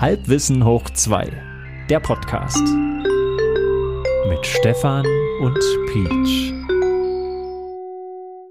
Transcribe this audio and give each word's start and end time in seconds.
Halbwissen 0.00 0.64
hoch 0.64 0.88
2, 0.88 1.30
der 1.90 2.00
Podcast. 2.00 2.66
Mit 4.30 4.46
Stefan 4.46 5.04
und 5.42 5.58
Peach. 5.92 6.54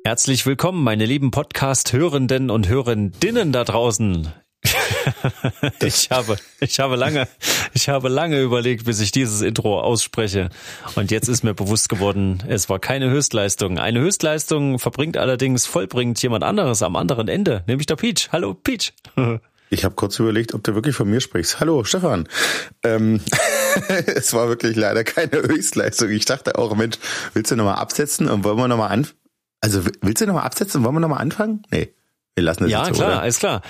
Herzlich 0.05 0.45
willkommen, 0.45 0.83
meine 0.83 1.07
lieben 1.07 1.31
Podcast-Hörenden 1.31 2.51
und 2.51 2.69
Hörendinnen 2.69 3.51
da 3.51 3.63
draußen. 3.63 4.31
ich 5.81 6.11
habe, 6.11 6.37
ich 6.59 6.79
habe 6.79 6.95
lange, 6.95 7.27
ich 7.73 7.89
habe 7.89 8.09
lange 8.09 8.39
überlegt, 8.41 8.85
bis 8.85 8.99
ich 8.99 9.11
dieses 9.11 9.41
Intro 9.41 9.81
ausspreche. 9.81 10.49
Und 10.93 11.09
jetzt 11.09 11.29
ist 11.29 11.43
mir 11.43 11.55
bewusst 11.55 11.89
geworden, 11.89 12.43
es 12.47 12.69
war 12.69 12.77
keine 12.77 13.09
Höchstleistung. 13.09 13.79
Eine 13.79 14.01
Höchstleistung 14.01 14.77
verbringt 14.77 15.17
allerdings, 15.17 15.65
vollbringt 15.65 16.21
jemand 16.21 16.43
anderes 16.43 16.83
am 16.83 16.95
anderen 16.95 17.27
Ende, 17.27 17.63
nämlich 17.65 17.87
der 17.87 17.95
Peach. 17.95 18.29
Hallo, 18.31 18.53
Peach. 18.53 18.93
Ich 19.69 19.85
habe 19.85 19.95
kurz 19.95 20.17
überlegt, 20.19 20.53
ob 20.53 20.63
du 20.63 20.73
wirklich 20.75 20.95
von 20.95 21.09
mir 21.09 21.21
sprichst. 21.21 21.59
Hallo, 21.59 21.83
Stefan. 21.83 22.27
Ähm, 22.83 23.21
es 24.07 24.33
war 24.33 24.47
wirklich 24.47 24.75
leider 24.75 25.03
keine 25.03 25.41
Höchstleistung. 25.43 26.09
Ich 26.09 26.25
dachte 26.25 26.57
auch, 26.57 26.75
Mensch, 26.75 26.97
willst 27.33 27.51
du 27.51 27.55
nochmal 27.55 27.75
absetzen 27.75 28.27
und 28.29 28.43
wollen 28.43 28.57
wir 28.57 28.67
nochmal 28.67 28.89
anfangen? 28.91 29.17
Also 29.61 29.85
willst 30.01 30.21
du 30.21 30.25
nochmal 30.25 30.45
absetzen 30.45 30.79
und 30.79 30.85
wollen 30.85 30.95
wir 30.95 31.01
nochmal 31.01 31.21
anfangen? 31.21 31.63
Nee, 31.69 31.93
wir 32.35 32.43
lassen 32.43 32.65
es 32.65 32.71
Ja, 32.71 32.79
jetzt 32.87 32.95
so, 32.95 33.03
klar, 33.03 33.09
oder? 33.09 33.21
alles 33.21 33.39
klar. 33.39 33.61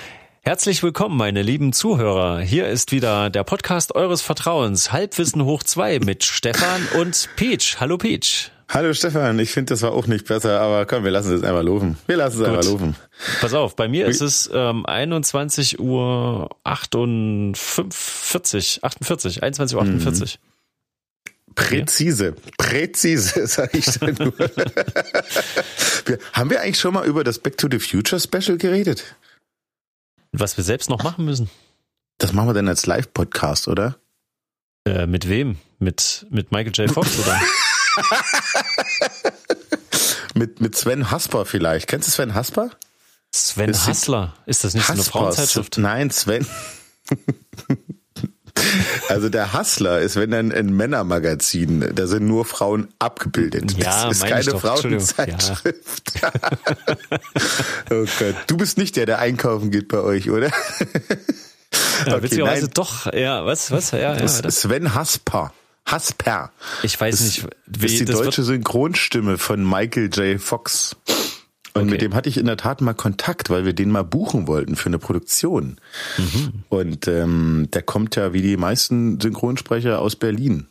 Herzlich 0.42 0.82
willkommen, 0.84 1.18
meine 1.18 1.42
lieben 1.42 1.74
Zuhörer. 1.74 2.40
Hier 2.40 2.68
ist 2.70 2.92
wieder 2.94 3.30
der 3.30 3.44
Podcast 3.44 3.94
eures 3.94 4.22
Vertrauens, 4.22 4.94
Halbwissen 4.94 5.44
hoch 5.44 5.64
zwei 5.64 6.00
mit 6.00 6.24
Stefan 6.24 6.88
und 6.98 7.30
Peach. 7.36 7.78
Hallo 7.80 7.98
Peach. 7.98 8.52
Hallo 8.72 8.94
Stefan, 8.94 9.40
ich 9.40 9.52
finde, 9.52 9.74
das 9.74 9.82
war 9.82 9.94
auch 9.94 10.06
nicht 10.06 10.28
besser, 10.28 10.62
aber 10.62 10.86
komm, 10.86 11.04
wir 11.04 11.10
lassen 11.10 11.34
es 11.34 11.42
einfach 11.42 11.64
laufen. 11.64 11.98
Wir 12.06 12.18
lassen 12.18 12.40
es 12.40 12.48
einfach 12.48 12.64
laufen. 12.64 12.96
Pass 13.42 13.56
auf, 13.56 13.76
bei 13.76 13.88
mir 13.88 14.06
ist 14.06 14.22
es 14.22 14.48
ähm, 14.54 14.86
21 14.86 15.80
Uhr 15.80 16.56
48, 16.64 18.84
48, 18.84 19.42
21 19.42 19.76
Uhr 19.76 19.82
48. 19.82 20.40
Präzise, 21.56 22.36
präzise, 22.60 23.48
sage 23.54 23.80
ich 23.80 23.86
dann 23.86 24.14
nur. 24.20 24.38
wir, 24.38 26.20
haben 26.34 26.52
wir 26.52 26.62
eigentlich 26.62 26.80
schon 26.80 26.94
mal 26.94 27.08
über 27.08 27.24
das 27.24 27.40
Back 27.40 27.58
to 27.58 27.68
the 27.72 27.80
Future 27.80 28.20
Special 28.20 28.60
geredet? 28.60 29.16
Was 30.32 30.58
wir 30.58 30.64
selbst 30.64 30.92
noch 30.92 31.02
machen 31.02 31.26
müssen. 31.26 31.50
Das 32.20 32.34
machen 32.34 32.50
wir 32.50 32.54
dann 32.54 32.68
als 32.68 32.86
Live-Podcast, 32.86 33.68
oder? 33.68 33.96
Äh, 34.86 35.08
mit 35.08 35.28
wem? 35.28 35.58
Mit, 35.80 36.28
mit 36.30 36.52
Michael 36.52 36.74
J. 36.76 36.92
Fox 36.92 37.18
oder? 37.18 37.42
Mit, 40.36 40.62
mit 40.62 40.76
Sven 40.78 41.12
Hasper 41.12 41.46
vielleicht. 41.46 41.88
Kennst 41.88 42.08
du 42.08 42.12
Sven 42.12 42.34
Hasper? 42.36 42.70
Sven 43.34 43.74
sind 43.74 43.88
Hassler. 43.88 44.34
Ist 44.46 44.64
das 44.64 44.74
nicht 44.74 44.86
so 44.86 44.94
eine 44.94 45.00
Hasper. 45.02 45.12
Frauenzeitschrift? 45.20 45.78
Nein, 45.78 46.10
Sven. 46.12 46.46
Also 49.08 49.30
der 49.30 49.54
Hustler 49.54 50.00
ist, 50.02 50.16
wenn 50.18 50.32
dann 50.32 50.52
ein 50.52 50.68
Männermagazin, 50.76 51.96
da 51.96 52.08
sind 52.08 52.28
nur 52.28 52.44
Frauen 52.46 52.90
abgebildet. 53.00 53.72
Ja, 53.78 54.08
das 54.08 54.18
ist 54.18 54.26
keine 54.28 54.44
doch. 54.44 54.60
Frauenzeitschrift. 54.62 56.12
oh 57.92 58.06
Gott, 58.20 58.36
du 58.48 58.58
bist 58.58 58.78
nicht 58.78 58.96
der, 58.98 59.06
der 59.06 59.20
einkaufen 59.20 59.72
geht 59.72 59.88
bei 59.88 60.00
euch, 60.00 60.30
oder? 60.30 60.50
Ja, 62.06 62.14
Okay, 62.16 62.24
witzigerweise 62.24 62.66
nein. 62.66 62.74
doch. 62.74 63.14
Ja, 63.14 63.46
was, 63.46 63.72
was? 63.72 63.92
Ja, 63.92 64.00
ja. 64.00 64.14
Ist 64.14 64.44
Sven 64.52 64.94
Hasper. 64.94 65.54
Hasper. 65.92 66.52
ich 66.84 67.00
weiß 67.00 67.18
Das 67.18 67.22
nicht, 67.28 67.48
wie 67.68 67.86
ist 67.86 68.00
die 68.00 68.06
deutsche 68.06 68.44
Synchronstimme 68.44 69.38
von 69.38 69.64
Michael 69.68 70.10
J. 70.14 70.40
Fox. 70.42 70.96
Und 71.76 71.84
Okay. 71.84 71.92
mit 71.92 72.02
dem 72.02 72.16
hatte 72.16 72.28
ich 72.30 72.38
in 72.38 72.48
der 72.48 72.58
Tat 72.58 72.82
mal 72.82 72.94
Kontakt, 72.94 73.50
weil 73.52 73.64
wir 73.64 73.74
den 73.74 73.92
mal 73.92 74.04
buchen 74.04 74.48
wollten 74.48 74.76
für 74.76 74.88
eine 74.88 74.98
Produktion. 75.00 75.80
Mhm. 76.18 76.64
Und 76.68 77.08
ähm, 77.08 77.68
der 77.72 77.84
kommt 77.84 78.16
ja 78.16 78.34
wie 78.34 78.42
die 78.42 78.58
meisten 78.58 79.20
Synchronsprecher 79.22 80.00
aus 80.00 80.16
Berlin. 80.16 80.68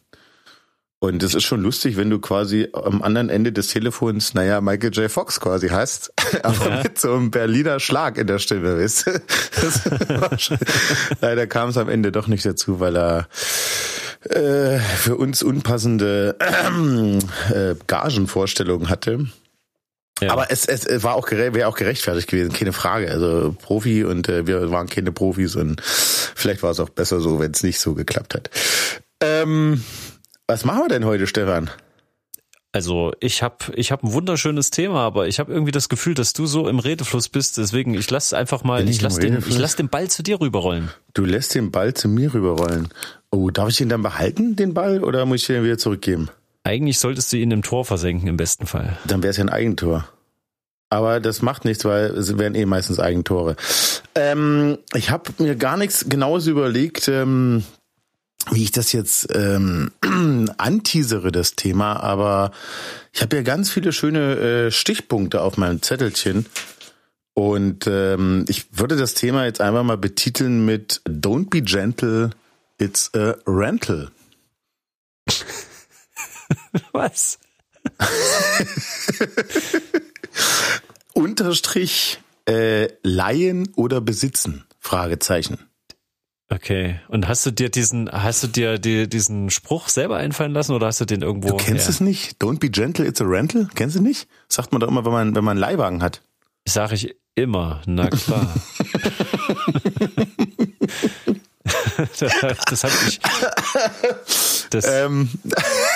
Und 1.00 1.22
es 1.22 1.32
ist 1.36 1.44
schon 1.44 1.62
lustig, 1.62 1.96
wenn 1.96 2.10
du 2.10 2.18
quasi 2.18 2.66
am 2.72 3.02
anderen 3.02 3.28
Ende 3.30 3.52
des 3.52 3.68
Telefons, 3.68 4.34
naja, 4.34 4.60
Michael 4.60 4.92
J. 4.92 5.08
Fox 5.08 5.38
quasi 5.38 5.68
hast, 5.68 6.12
aber 6.42 6.82
mit 6.82 6.98
so 6.98 7.14
einem 7.14 7.30
Berliner 7.30 7.78
Schlag 7.78 8.18
in 8.18 8.26
der 8.26 8.40
Stimme, 8.40 8.76
weißt 8.80 9.06
du? 9.06 9.22
Schon- 10.38 10.58
Leider 11.20 11.46
kam 11.46 11.68
es 11.68 11.76
am 11.76 11.88
Ende 11.88 12.10
doch 12.10 12.26
nicht 12.26 12.44
dazu, 12.44 12.80
weil 12.80 12.96
er 12.96 13.28
äh, 14.24 14.78
für 14.78 15.16
uns 15.16 15.42
unpassende 15.42 16.36
äh, 17.52 17.74
Gagenvorstellungen 17.86 18.88
hatte. 18.88 19.26
Ja. 20.20 20.32
Aber 20.32 20.50
es, 20.50 20.66
es 20.66 21.02
war 21.04 21.14
auch 21.14 21.30
wäre 21.30 21.68
auch 21.68 21.76
gerechtfertigt 21.76 22.28
gewesen, 22.28 22.52
keine 22.52 22.72
Frage. 22.72 23.10
Also 23.10 23.54
Profi 23.62 24.04
und 24.04 24.28
äh, 24.28 24.46
wir 24.46 24.70
waren 24.70 24.88
keine 24.88 25.12
Profis 25.12 25.54
und 25.54 25.80
vielleicht 25.82 26.62
war 26.62 26.72
es 26.72 26.80
auch 26.80 26.88
besser 26.88 27.20
so, 27.20 27.38
wenn 27.38 27.52
es 27.52 27.62
nicht 27.62 27.78
so 27.78 27.94
geklappt 27.94 28.34
hat. 28.34 28.50
Ähm, 29.20 29.84
was 30.46 30.64
machen 30.64 30.82
wir 30.82 30.88
denn 30.88 31.04
heute, 31.04 31.26
Stefan? 31.26 31.70
Also 32.72 33.12
ich 33.20 33.42
habe 33.42 33.56
ich 33.74 33.92
hab 33.92 34.02
ein 34.02 34.12
wunderschönes 34.12 34.70
Thema, 34.70 35.00
aber 35.00 35.26
ich 35.26 35.38
habe 35.38 35.52
irgendwie 35.52 35.72
das 35.72 35.88
Gefühl, 35.88 36.14
dass 36.14 36.32
du 36.34 36.46
so 36.46 36.68
im 36.68 36.78
Redefluss 36.78 37.28
bist. 37.28 37.56
Deswegen 37.56 37.94
ich 37.94 38.10
lass 38.10 38.34
einfach 38.34 38.62
mal, 38.62 38.80
Bin 38.80 38.88
ich 38.88 38.96
ich 38.96 39.02
lass 39.02 39.14
den, 39.16 39.34
Redefluss? 39.34 39.54
ich 39.54 39.60
lass 39.60 39.76
den 39.76 39.88
Ball 39.88 40.08
zu 40.08 40.22
dir 40.22 40.40
rüberrollen. 40.40 40.90
Du 41.14 41.24
lässt 41.24 41.54
den 41.54 41.70
Ball 41.70 41.94
zu 41.94 42.08
mir 42.08 42.34
rüberrollen. 42.34 42.88
Oh, 43.30 43.50
darf 43.50 43.68
ich 43.68 43.76
den 43.76 43.88
dann 43.88 44.02
behalten, 44.02 44.56
den 44.56 44.74
Ball, 44.74 45.04
oder 45.04 45.26
muss 45.26 45.42
ich 45.42 45.46
den 45.46 45.64
wieder 45.64 45.78
zurückgeben? 45.78 46.28
Eigentlich 46.64 46.98
solltest 46.98 47.32
du 47.32 47.36
ihn 47.36 47.50
im 47.50 47.62
Tor 47.62 47.84
versenken 47.84 48.28
im 48.28 48.36
besten 48.36 48.66
Fall. 48.66 48.98
Dann 49.06 49.22
wäre 49.22 49.30
es 49.30 49.36
ja 49.36 49.44
ein 49.44 49.50
Eigentor. 49.50 50.08
Aber 50.90 51.20
das 51.20 51.42
macht 51.42 51.64
nichts, 51.64 51.84
weil 51.84 52.06
es 52.06 52.36
wären 52.38 52.54
eh 52.54 52.64
meistens 52.64 52.98
Eigentore. 52.98 53.56
Ähm, 54.14 54.78
ich 54.94 55.10
habe 55.10 55.32
mir 55.38 55.54
gar 55.56 55.76
nichts 55.76 56.08
Genaues 56.08 56.46
überlegt, 56.46 57.08
ähm, 57.08 57.62
wie 58.50 58.62
ich 58.62 58.72
das 58.72 58.92
jetzt 58.92 59.28
ähm, 59.34 59.90
anteasere, 60.56 61.30
das 61.30 61.54
Thema. 61.54 62.00
Aber 62.00 62.52
ich 63.12 63.20
habe 63.20 63.36
ja 63.36 63.42
ganz 63.42 63.70
viele 63.70 63.92
schöne 63.92 64.36
äh, 64.36 64.70
Stichpunkte 64.70 65.42
auf 65.42 65.58
meinem 65.58 65.82
Zettelchen. 65.82 66.46
Und 67.34 67.86
ähm, 67.86 68.46
ich 68.48 68.78
würde 68.78 68.96
das 68.96 69.14
Thema 69.14 69.44
jetzt 69.44 69.60
einfach 69.60 69.84
mal 69.84 69.98
betiteln 69.98 70.64
mit 70.64 71.02
Don't 71.06 71.50
be 71.50 71.62
gentle, 71.62 72.30
it's 72.78 73.10
a 73.14 73.36
rental. 73.46 74.10
Was? 76.92 77.38
Unterstrich 81.14 82.18
äh, 82.48 82.88
leihen 83.02 83.68
oder 83.76 84.00
besitzen? 84.00 84.64
Fragezeichen. 84.80 85.58
Okay. 86.50 87.00
Und 87.08 87.28
hast 87.28 87.44
du 87.44 87.50
dir 87.50 87.68
diesen, 87.68 88.10
hast 88.10 88.42
du 88.42 88.46
dir 88.46 88.78
die, 88.78 89.06
diesen 89.08 89.50
Spruch 89.50 89.88
selber 89.88 90.16
einfallen 90.16 90.52
lassen 90.52 90.72
oder 90.72 90.86
hast 90.86 91.00
du 91.00 91.04
den 91.04 91.20
irgendwo? 91.20 91.48
Du 91.50 91.56
kennst 91.56 91.84
her? 91.84 91.90
es 91.90 92.00
nicht? 92.00 92.42
Don't 92.42 92.58
be 92.58 92.70
gentle, 92.70 93.06
it's 93.06 93.20
a 93.20 93.24
rental? 93.24 93.68
Kennst 93.74 93.96
du 93.96 94.00
nicht? 94.00 94.28
Sagt 94.48 94.72
man 94.72 94.80
doch 94.80 94.88
immer, 94.88 95.04
wenn 95.04 95.12
man, 95.12 95.34
wenn 95.36 95.44
man 95.44 95.52
einen 95.52 95.60
Leihwagen 95.60 96.02
hat. 96.02 96.22
Sag 96.66 96.92
ich 96.92 97.16
immer, 97.34 97.82
na 97.86 98.08
klar. 98.08 98.48
das 102.66 102.84
habe 102.84 102.94
ich. 103.08 103.20
Das, 104.70 104.84
Ähm, 104.86 105.30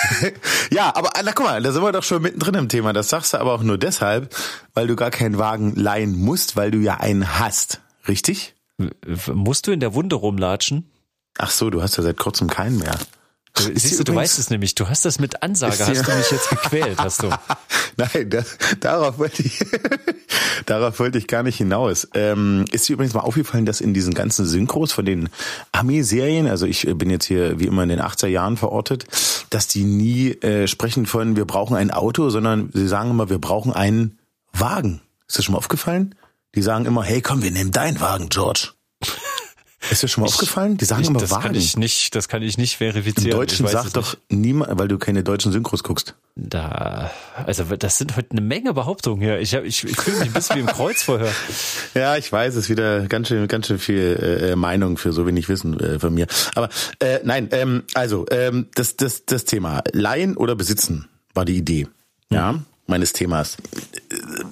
ja, 0.70 0.94
aber 0.94 1.12
na 1.24 1.32
guck 1.32 1.46
mal, 1.46 1.62
da 1.62 1.72
sind 1.72 1.82
wir 1.82 1.92
doch 1.92 2.02
schon 2.02 2.22
mittendrin 2.22 2.54
im 2.54 2.68
Thema. 2.68 2.92
Das 2.92 3.08
sagst 3.08 3.34
du 3.34 3.38
aber 3.38 3.52
auch 3.52 3.62
nur 3.62 3.78
deshalb, 3.78 4.34
weil 4.74 4.86
du 4.86 4.96
gar 4.96 5.10
keinen 5.10 5.38
Wagen 5.38 5.74
leihen 5.76 6.18
musst, 6.18 6.56
weil 6.56 6.70
du 6.70 6.78
ja 6.78 6.96
einen 6.96 7.38
hast. 7.38 7.80
Richtig? 8.08 8.54
musst 9.32 9.66
du 9.66 9.72
in 9.72 9.80
der 9.80 9.94
Wunde 9.94 10.16
rumlatschen? 10.16 10.90
Ach 11.38 11.50
so, 11.50 11.70
du 11.70 11.82
hast 11.82 11.96
ja 11.96 12.02
seit 12.02 12.16
kurzem 12.16 12.48
keinen 12.48 12.78
mehr. 12.78 12.98
Du, 13.54 13.64
siehst 13.74 13.98
du, 13.98 14.04
du 14.04 14.14
weißt 14.14 14.38
es 14.38 14.48
nämlich. 14.48 14.74
Du 14.74 14.88
hast 14.88 15.04
das 15.04 15.18
mit 15.18 15.42
Ansage, 15.42 15.78
hast 15.78 16.08
du 16.08 16.16
mich 16.16 16.30
jetzt 16.30 16.48
gequält, 16.50 16.98
hast 16.98 17.22
du. 17.22 17.30
Nein, 17.96 18.30
das, 18.30 18.56
darauf 18.80 19.18
wollte 19.18 19.42
ich, 19.42 19.58
darauf 20.66 20.98
wollte 20.98 21.18
ich 21.18 21.26
gar 21.26 21.42
nicht 21.42 21.58
hinaus. 21.58 22.08
Ähm, 22.14 22.64
ist 22.72 22.88
dir 22.88 22.94
übrigens 22.94 23.12
mal 23.12 23.20
aufgefallen, 23.20 23.66
dass 23.66 23.82
in 23.82 23.92
diesen 23.92 24.14
ganzen 24.14 24.46
Synchros 24.46 24.92
von 24.92 25.04
den 25.04 25.28
Ami-Serien, 25.72 26.46
also 26.46 26.64
ich 26.64 26.86
bin 26.96 27.10
jetzt 27.10 27.26
hier 27.26 27.60
wie 27.60 27.66
immer 27.66 27.82
in 27.82 27.90
den 27.90 28.00
80er 28.00 28.28
Jahren 28.28 28.56
verortet, 28.56 29.04
dass 29.50 29.68
die 29.68 29.84
nie 29.84 30.30
äh, 30.42 30.66
sprechen 30.66 31.04
von 31.04 31.36
wir 31.36 31.44
brauchen 31.44 31.76
ein 31.76 31.90
Auto, 31.90 32.30
sondern 32.30 32.70
sie 32.72 32.88
sagen 32.88 33.10
immer, 33.10 33.28
wir 33.28 33.38
brauchen 33.38 33.72
einen 33.72 34.18
Wagen. 34.52 35.02
Ist 35.28 35.38
das 35.38 35.44
schon 35.44 35.52
mal 35.52 35.58
aufgefallen? 35.58 36.14
Die 36.54 36.62
sagen 36.62 36.86
immer, 36.86 37.02
hey 37.04 37.20
komm, 37.20 37.42
wir 37.42 37.50
nehmen 37.50 37.70
deinen 37.70 38.00
Wagen, 38.00 38.30
George. 38.30 38.70
Ist 39.90 40.02
dir 40.02 40.08
schon 40.08 40.22
mal 40.22 40.28
aufgefallen? 40.28 40.76
Die 40.76 40.84
sagen 40.84 41.02
Ich, 41.02 41.08
immer 41.08 41.20
das 41.20 41.30
Wagen. 41.30 41.42
kann 41.42 41.54
ich 41.54 41.76
nicht, 41.76 42.14
das 42.14 42.28
kann 42.28 42.42
ich 42.42 42.56
nicht 42.56 42.74
Im 42.74 42.78
verifizieren. 42.78 43.36
Deutschen 43.36 43.66
ich 43.66 43.72
weiß 43.72 43.82
sagt 43.82 43.96
doch 43.96 44.16
niemand, 44.28 44.78
weil 44.78 44.88
du 44.88 44.98
keine 44.98 45.22
deutschen 45.24 45.52
Synchros 45.52 45.82
guckst. 45.82 46.14
Da, 46.34 47.10
also 47.34 47.64
das 47.64 47.98
sind 47.98 48.16
heute 48.16 48.30
eine 48.30 48.40
Menge 48.40 48.72
Behauptungen 48.74 49.20
hier. 49.20 49.38
Ich, 49.40 49.54
hab, 49.54 49.64
ich, 49.64 49.84
ich 49.84 49.96
fühle 49.96 50.18
mich 50.18 50.28
ein 50.28 50.32
bisschen 50.32 50.56
wie 50.56 50.60
im 50.60 50.66
Kreuzverhör. 50.66 51.30
Ja, 51.94 52.16
ich 52.16 52.32
weiß, 52.32 52.54
es 52.54 52.64
ist 52.64 52.70
wieder 52.70 53.06
ganz 53.06 53.28
schön, 53.28 53.46
ganz 53.48 53.66
schön 53.66 53.78
viel 53.78 54.48
äh, 54.52 54.56
Meinung 54.56 54.96
für 54.96 55.12
so 55.12 55.26
wenig 55.26 55.48
Wissen 55.48 55.78
äh, 55.78 55.98
von 55.98 56.14
mir. 56.14 56.26
Aber 56.54 56.70
äh, 57.00 57.20
nein, 57.22 57.48
ähm, 57.52 57.82
also 57.94 58.24
ähm, 58.30 58.68
das, 58.74 58.96
das, 58.96 59.26
das 59.26 59.44
Thema 59.44 59.82
Leihen 59.92 60.36
oder 60.36 60.54
Besitzen 60.54 61.08
war 61.34 61.44
die 61.44 61.56
Idee, 61.56 61.86
ja, 62.30 62.62
meines 62.86 63.12
Themas. 63.12 63.58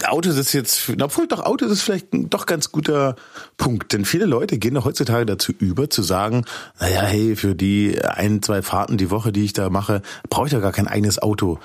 Autos 0.06 0.36
ist 0.36 0.52
jetzt, 0.52 0.90
obwohl 1.00 1.26
doch 1.26 1.44
Autos 1.44 1.70
ist 1.70 1.82
vielleicht 1.82 2.12
ein 2.12 2.30
doch 2.30 2.46
ganz 2.46 2.72
guter 2.72 3.16
Punkt, 3.56 3.92
denn 3.92 4.04
viele 4.04 4.26
Leute 4.26 4.58
gehen 4.58 4.74
doch 4.74 4.84
heutzutage 4.84 5.26
dazu 5.26 5.52
über, 5.58 5.90
zu 5.90 6.02
sagen, 6.02 6.44
naja, 6.78 7.02
hey, 7.02 7.36
für 7.36 7.54
die 7.54 8.00
ein, 8.02 8.42
zwei 8.42 8.62
Fahrten 8.62 8.96
die 8.96 9.10
Woche, 9.10 9.32
die 9.32 9.44
ich 9.44 9.52
da 9.52 9.70
mache, 9.70 10.02
brauche 10.28 10.46
ich 10.46 10.52
doch 10.52 10.60
gar 10.60 10.72
kein 10.72 10.88
eigenes 10.88 11.20
Auto. 11.20 11.58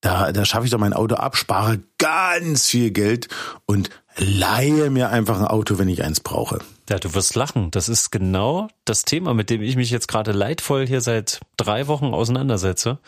Da, 0.00 0.32
da 0.32 0.44
schaffe 0.44 0.66
ich 0.66 0.70
doch 0.70 0.78
mein 0.78 0.92
Auto 0.92 1.16
ab, 1.16 1.36
spare 1.36 1.80
ganz 1.98 2.66
viel 2.66 2.90
Geld 2.90 3.28
und 3.64 3.90
leihe 4.16 4.90
mir 4.90 5.10
einfach 5.10 5.38
ein 5.38 5.46
Auto, 5.46 5.78
wenn 5.78 5.88
ich 5.88 6.04
eins 6.04 6.20
brauche. 6.20 6.58
Ja, 6.88 6.98
du 6.98 7.14
wirst 7.14 7.34
lachen. 7.34 7.70
Das 7.70 7.88
ist 7.88 8.10
genau 8.10 8.68
das 8.84 9.04
Thema, 9.04 9.34
mit 9.34 9.50
dem 9.50 9.62
ich 9.62 9.76
mich 9.76 9.90
jetzt 9.90 10.08
gerade 10.08 10.32
leidvoll 10.32 10.86
hier 10.86 11.00
seit 11.00 11.40
drei 11.56 11.86
Wochen 11.88 12.14
auseinandersetze. 12.14 12.98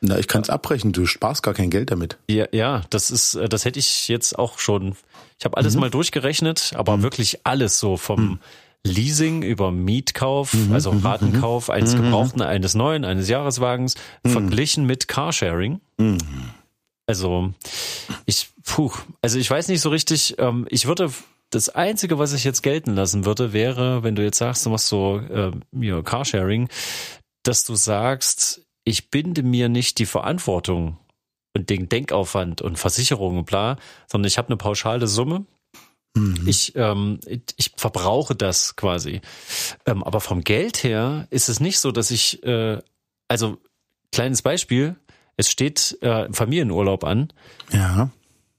Na, 0.00 0.18
ich 0.18 0.28
kann 0.28 0.42
es 0.42 0.50
abbrechen, 0.50 0.92
du 0.92 1.06
sparst 1.06 1.42
gar 1.42 1.54
kein 1.54 1.70
Geld 1.70 1.90
damit. 1.90 2.18
Ja, 2.28 2.46
ja, 2.52 2.82
das 2.90 3.10
ist, 3.10 3.34
äh, 3.34 3.48
das 3.48 3.64
hätte 3.64 3.78
ich 3.78 4.08
jetzt 4.08 4.38
auch 4.38 4.58
schon. 4.58 4.94
Ich 5.38 5.44
habe 5.44 5.56
alles 5.56 5.74
mhm. 5.74 5.80
mal 5.80 5.90
durchgerechnet, 5.90 6.72
aber 6.76 6.96
mhm. 6.96 7.02
wirklich 7.02 7.40
alles 7.44 7.78
so 7.78 7.96
vom 7.96 8.20
mhm. 8.20 8.38
Leasing 8.84 9.42
über 9.42 9.72
Mietkauf, 9.72 10.54
mhm. 10.54 10.72
also 10.72 10.92
mhm. 10.92 11.04
Ratenkauf 11.04 11.68
eines. 11.68 11.96
Gebrauchten, 11.96 12.42
eines 12.42 12.74
neuen, 12.74 13.04
eines 13.04 13.28
Jahreswagens, 13.28 13.94
verglichen 14.24 14.84
mit 14.84 15.08
Carsharing. 15.08 15.80
Also 17.06 17.52
ich, 18.26 18.50
puh, 18.64 18.92
also 19.22 19.38
ich 19.38 19.50
weiß 19.50 19.68
nicht 19.68 19.80
so 19.80 19.88
richtig, 19.88 20.36
ähm, 20.38 20.66
ich 20.70 20.86
würde 20.86 21.10
das 21.50 21.70
Einzige, 21.70 22.18
was 22.18 22.34
ich 22.34 22.44
jetzt 22.44 22.62
gelten 22.62 22.94
lassen 22.94 23.24
würde, 23.24 23.52
wäre, 23.52 24.02
wenn 24.02 24.14
du 24.14 24.22
jetzt 24.22 24.38
sagst, 24.38 24.66
du 24.66 24.70
machst 24.70 24.88
so 24.88 25.18
äh, 25.18 25.52
ja, 25.72 26.02
Carsharing, 26.02 26.68
dass 27.42 27.64
du 27.64 27.74
sagst, 27.74 28.67
ich 28.88 29.10
binde 29.10 29.42
mir 29.42 29.68
nicht 29.68 29.98
die 29.98 30.06
Verantwortung 30.06 30.98
und 31.54 31.70
den 31.70 31.88
Denkaufwand 31.88 32.62
und 32.62 32.78
Versicherung 32.78 33.38
und 33.38 33.44
bla, 33.44 33.76
sondern 34.06 34.28
ich 34.28 34.38
habe 34.38 34.48
eine 34.48 34.56
pauschale 34.56 35.06
Summe. 35.06 35.44
Mhm. 36.14 36.44
Ich, 36.46 36.74
ähm, 36.74 37.20
ich 37.56 37.72
verbrauche 37.76 38.34
das 38.34 38.76
quasi. 38.76 39.20
Ähm, 39.86 40.02
aber 40.02 40.20
vom 40.20 40.42
Geld 40.42 40.82
her 40.82 41.26
ist 41.30 41.48
es 41.48 41.60
nicht 41.60 41.78
so, 41.78 41.92
dass 41.92 42.10
ich, 42.10 42.42
äh, 42.44 42.80
also 43.28 43.58
kleines 44.12 44.42
Beispiel, 44.42 44.96
es 45.36 45.50
steht 45.50 45.98
äh, 46.00 46.32
Familienurlaub 46.32 47.04
an. 47.04 47.32
Ja. 47.72 48.10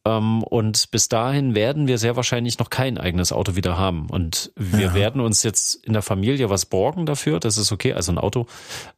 Ähm, 0.06 0.44
und 0.44 0.92
bis 0.92 1.10
dahin 1.10 1.56
werden 1.56 1.88
wir 1.88 1.98
sehr 1.98 2.16
wahrscheinlich 2.16 2.58
noch 2.60 2.70
kein 2.70 2.98
eigenes 2.98 3.32
Auto 3.32 3.56
wieder 3.56 3.78
haben. 3.78 4.10
Und 4.10 4.52
wir 4.56 4.88
ja. 4.88 4.94
werden 4.94 5.22
uns 5.22 5.44
jetzt 5.44 5.76
in 5.76 5.94
der 5.94 6.02
Familie 6.02 6.50
was 6.50 6.66
borgen 6.66 7.06
dafür. 7.06 7.40
Das 7.40 7.58
ist 7.58 7.72
okay, 7.72 7.94
also 7.94 8.12
ein 8.12 8.18
Auto. 8.18 8.46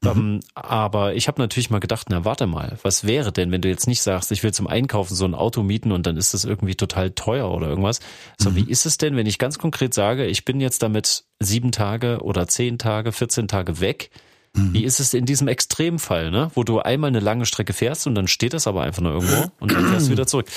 Mhm. 0.02 0.10
Ähm, 0.10 0.40
aber 0.54 1.16
ich 1.16 1.28
habe 1.28 1.42
natürlich 1.42 1.70
mal 1.70 1.80
gedacht, 1.80 2.08
na 2.10 2.24
warte 2.24 2.46
mal, 2.46 2.78
was 2.84 3.06
wäre 3.06 3.32
denn, 3.32 3.52
wenn 3.52 3.62
du 3.62 3.70
jetzt 3.70 3.88
nicht 3.88 4.02
sagst, 4.02 4.32
ich 4.32 4.44
will 4.44 4.54
zum 4.54 4.68
Einkaufen 4.68 5.16
so 5.16 5.26
ein 5.26 5.36
Auto 5.36 5.64
mieten 5.64 5.92
und 5.92 6.06
dann 6.06 6.18
ist 6.18 6.34
das 6.34 6.46
irgendwie 6.46 6.76
total 6.76 7.12
teuer 7.12 7.52
oder 7.52 7.68
irgendwas. 7.68 8.00
So, 8.38 8.52
mhm. 8.52 8.56
wie 8.58 8.70
ist 8.70 8.86
es 8.86 8.98
denn, 8.98 9.16
wenn 9.16 9.28
ich 9.28 9.40
ganz 9.40 9.58
konkret 9.58 9.94
sage, 9.94 10.26
ich 10.26 10.46
bin 10.46 10.62
jetzt 10.62 10.84
damit 10.84 11.26
sieben 11.40 11.72
Tage 11.72 12.20
oder 12.22 12.48
zehn 12.48 12.78
Tage, 12.78 13.12
14 13.12 13.48
Tage 13.48 13.80
weg? 13.80 14.12
Mhm. 14.54 14.74
Wie 14.74 14.84
ist 14.84 15.00
es 15.00 15.14
in 15.14 15.26
diesem 15.26 15.48
Extremfall, 15.48 16.32
ne? 16.32 16.52
wo 16.56 16.64
du 16.64 16.80
einmal 16.80 17.10
eine 17.10 17.20
lange 17.20 17.46
Strecke 17.46 17.74
fährst 17.74 18.08
und 18.08 18.16
dann 18.16 18.28
steht 18.28 18.54
das 18.54 18.68
aber 18.68 18.84
einfach 18.84 19.02
nur 19.02 19.14
irgendwo 19.14 19.52
und 19.60 19.72
dann 19.72 19.88
fährst 19.88 20.08
du 20.08 20.12
wieder 20.12 20.28
zurück. 20.28 20.48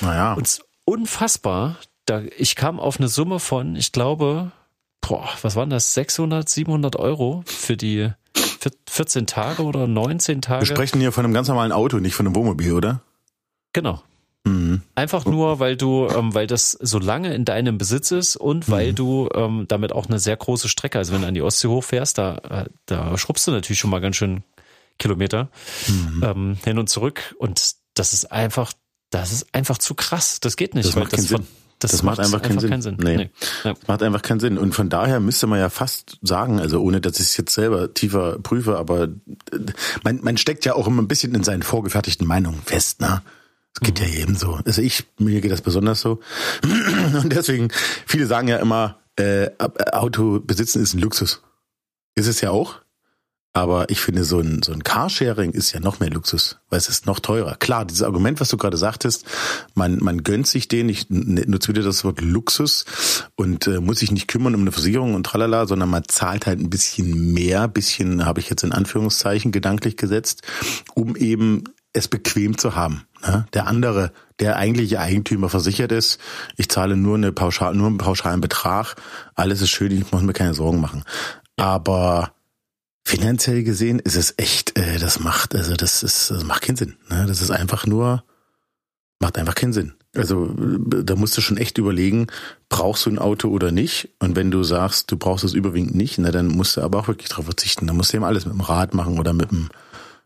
Naja. 0.00 0.34
Und 0.34 0.60
unfassbar, 0.84 1.76
da, 2.04 2.22
ich 2.36 2.56
kam 2.56 2.78
auf 2.78 2.98
eine 2.98 3.08
Summe 3.08 3.38
von, 3.38 3.76
ich 3.76 3.92
glaube, 3.92 4.52
boah, 5.00 5.28
was 5.42 5.56
waren 5.56 5.70
das, 5.70 5.94
600, 5.94 6.48
700 6.48 6.96
Euro 6.96 7.42
für 7.46 7.76
die 7.76 8.10
14 8.88 9.26
Tage 9.26 9.62
oder 9.62 9.86
19 9.86 10.42
Tage. 10.42 10.62
Wir 10.62 10.66
sprechen 10.66 11.00
hier 11.00 11.12
von 11.12 11.24
einem 11.24 11.34
ganz 11.34 11.48
normalen 11.48 11.72
Auto, 11.72 11.98
nicht 11.98 12.14
von 12.14 12.26
einem 12.26 12.34
Wohnmobil, 12.34 12.72
oder? 12.72 13.02
Genau. 13.72 14.02
Mhm. 14.48 14.82
Einfach 14.94 15.24
nur, 15.24 15.60
weil 15.60 15.76
du, 15.76 16.08
ähm, 16.08 16.34
weil 16.34 16.46
das 16.46 16.72
so 16.72 16.98
lange 16.98 17.34
in 17.34 17.44
deinem 17.44 17.78
Besitz 17.78 18.10
ist 18.10 18.36
und 18.36 18.70
weil 18.70 18.90
mhm. 18.90 18.94
du 18.94 19.28
ähm, 19.34 19.64
damit 19.68 19.92
auch 19.92 20.06
eine 20.06 20.18
sehr 20.18 20.36
große 20.36 20.68
Strecke, 20.68 20.98
also 20.98 21.12
wenn 21.12 21.22
du 21.22 21.28
an 21.28 21.34
die 21.34 21.42
Ostsee 21.42 21.68
hochfährst, 21.68 22.18
da, 22.18 22.36
äh, 22.48 22.64
da 22.86 23.16
schrubbst 23.16 23.46
du 23.46 23.50
natürlich 23.50 23.78
schon 23.78 23.90
mal 23.90 24.00
ganz 24.00 24.16
schön 24.16 24.42
Kilometer 24.98 25.48
mhm. 25.86 26.24
ähm, 26.24 26.56
hin 26.64 26.78
und 26.78 26.88
zurück 26.88 27.34
und 27.38 27.72
das 27.94 28.12
ist 28.12 28.32
einfach, 28.32 28.72
das 29.10 29.32
ist 29.32 29.54
einfach 29.54 29.78
zu 29.78 29.94
krass. 29.94 30.40
Das 30.40 30.56
geht 30.56 30.74
nicht, 30.74 30.88
das 30.88 30.96
weil 30.96 31.06
das 31.06 31.26
von, 31.26 31.46
das, 31.78 31.92
das 31.92 32.02
macht, 32.02 32.18
einfach, 32.18 32.42
keinen, 32.42 32.58
Sinn. 32.58 32.70
keinen 32.70 32.82
Sinn. 32.82 32.96
Nee. 33.00 33.16
nee. 33.16 33.30
Ja. 33.64 33.74
Das 33.74 33.86
macht 33.86 34.02
einfach 34.02 34.22
keinen 34.22 34.40
Sinn. 34.40 34.58
Und 34.58 34.74
von 34.74 34.88
daher 34.88 35.20
müsste 35.20 35.46
man 35.46 35.60
ja 35.60 35.70
fast 35.70 36.18
sagen, 36.22 36.60
also 36.60 36.80
ohne 36.80 37.00
dass 37.00 37.20
ich 37.20 37.26
es 37.26 37.36
jetzt 37.36 37.54
selber 37.54 37.94
tiefer 37.94 38.38
prüfe, 38.40 38.76
aber 38.76 39.04
äh, 39.04 39.08
man, 40.02 40.20
man 40.22 40.36
steckt 40.36 40.64
ja 40.64 40.74
auch 40.74 40.86
immer 40.86 41.02
ein 41.02 41.08
bisschen 41.08 41.34
in 41.34 41.44
seinen 41.44 41.62
vorgefertigten 41.62 42.26
Meinungen 42.26 42.60
fest, 42.64 43.00
ne? 43.00 43.22
Das 43.80 43.86
geht 43.86 44.00
mhm. 44.00 44.06
ja 44.06 44.18
jedem 44.18 44.36
so. 44.36 44.58
Also 44.64 44.82
ich, 44.82 45.06
mir 45.18 45.40
geht 45.40 45.52
das 45.52 45.62
besonders 45.62 46.00
so. 46.00 46.20
Und 46.62 47.32
deswegen, 47.32 47.68
viele 48.06 48.26
sagen 48.26 48.48
ja 48.48 48.58
immer, 48.58 48.98
äh, 49.16 49.50
Auto 49.92 50.40
besitzen 50.40 50.82
ist 50.82 50.94
ein 50.94 51.00
Luxus. 51.00 51.42
Ist 52.14 52.26
es 52.26 52.40
ja 52.40 52.50
auch. 52.50 52.80
Aber 53.54 53.90
ich 53.90 54.00
finde, 54.00 54.22
so 54.22 54.38
ein, 54.38 54.62
so 54.62 54.72
ein 54.72 54.84
Carsharing 54.84 55.50
ist 55.50 55.72
ja 55.72 55.80
noch 55.80 55.98
mehr 55.98 56.10
Luxus, 56.10 56.58
weil 56.68 56.78
es 56.78 56.88
ist 56.88 57.06
noch 57.06 57.18
teurer. 57.18 57.56
Klar, 57.56 57.86
dieses 57.86 58.02
Argument, 58.04 58.38
was 58.40 58.50
du 58.50 58.56
gerade 58.56 58.76
sagtest, 58.76 59.24
man, 59.74 59.98
man 59.98 60.22
gönnt 60.22 60.46
sich 60.46 60.68
den, 60.68 60.88
ich 60.88 61.06
nutze 61.08 61.68
wieder 61.68 61.82
das 61.82 62.04
Wort 62.04 62.20
Luxus 62.20 62.84
und 63.34 63.66
äh, 63.66 63.80
muss 63.80 63.98
sich 63.98 64.12
nicht 64.12 64.28
kümmern 64.28 64.54
um 64.54 64.60
eine 64.60 64.70
Versicherung 64.70 65.14
und 65.14 65.24
tralala, 65.24 65.66
sondern 65.66 65.88
man 65.88 66.04
zahlt 66.06 66.46
halt 66.46 66.60
ein 66.60 66.70
bisschen 66.70 67.32
mehr, 67.32 67.66
bisschen 67.66 68.26
habe 68.26 68.38
ich 68.38 68.50
jetzt 68.50 68.62
in 68.62 68.72
Anführungszeichen 68.72 69.50
gedanklich 69.50 69.96
gesetzt, 69.96 70.42
um 70.94 71.16
eben 71.16 71.64
es 71.98 72.08
bequem 72.08 72.58
zu 72.58 72.74
haben. 72.74 73.04
Ne? 73.26 73.46
Der 73.52 73.66
andere, 73.66 74.12
der 74.40 74.56
eigentliche 74.56 75.00
Eigentümer 75.00 75.48
versichert 75.48 75.92
ist, 75.92 76.20
ich 76.56 76.68
zahle 76.68 76.96
nur 76.96 77.16
eine 77.16 77.32
pauschal, 77.32 77.74
nur 77.74 77.88
einen 77.88 77.98
pauschalen 77.98 78.40
Betrag, 78.40 78.96
alles 79.34 79.60
ist 79.60 79.70
schön, 79.70 79.92
ich 79.92 80.10
muss 80.12 80.22
mir 80.22 80.32
keine 80.32 80.54
Sorgen 80.54 80.80
machen. 80.80 81.04
Aber 81.56 82.32
finanziell 83.04 83.64
gesehen 83.64 83.98
ist 83.98 84.16
es 84.16 84.34
echt, 84.36 84.78
äh, 84.78 84.98
das 84.98 85.20
macht, 85.20 85.54
also 85.54 85.74
das 85.74 86.02
ist, 86.02 86.30
das 86.30 86.44
macht 86.44 86.62
keinen 86.62 86.76
Sinn. 86.76 86.96
Ne? 87.08 87.26
Das 87.26 87.40
ist 87.40 87.50
einfach 87.50 87.86
nur, 87.86 88.24
macht 89.18 89.38
einfach 89.38 89.54
keinen 89.54 89.72
Sinn. 89.72 89.94
Also 90.14 90.54
da 90.56 91.16
musst 91.16 91.36
du 91.36 91.40
schon 91.40 91.58
echt 91.58 91.78
überlegen, 91.78 92.28
brauchst 92.68 93.06
du 93.06 93.10
ein 93.10 93.18
Auto 93.18 93.48
oder 93.48 93.72
nicht? 93.72 94.10
Und 94.18 94.36
wenn 94.36 94.50
du 94.50 94.62
sagst, 94.62 95.10
du 95.10 95.16
brauchst 95.16 95.44
es 95.44 95.54
überwiegend 95.54 95.94
nicht, 95.94 96.18
na, 96.18 96.30
dann 96.30 96.48
musst 96.48 96.76
du 96.76 96.80
aber 96.80 96.98
auch 96.98 97.08
wirklich 97.08 97.28
darauf 97.28 97.44
verzichten. 97.44 97.86
Dann 97.86 97.96
musst 97.96 98.12
du 98.12 98.16
eben 98.16 98.24
alles 98.24 98.46
mit 98.46 98.54
dem 98.54 98.60
Rad 98.60 98.94
machen 98.94 99.18
oder 99.18 99.32
mit 99.32 99.50
dem 99.50 99.68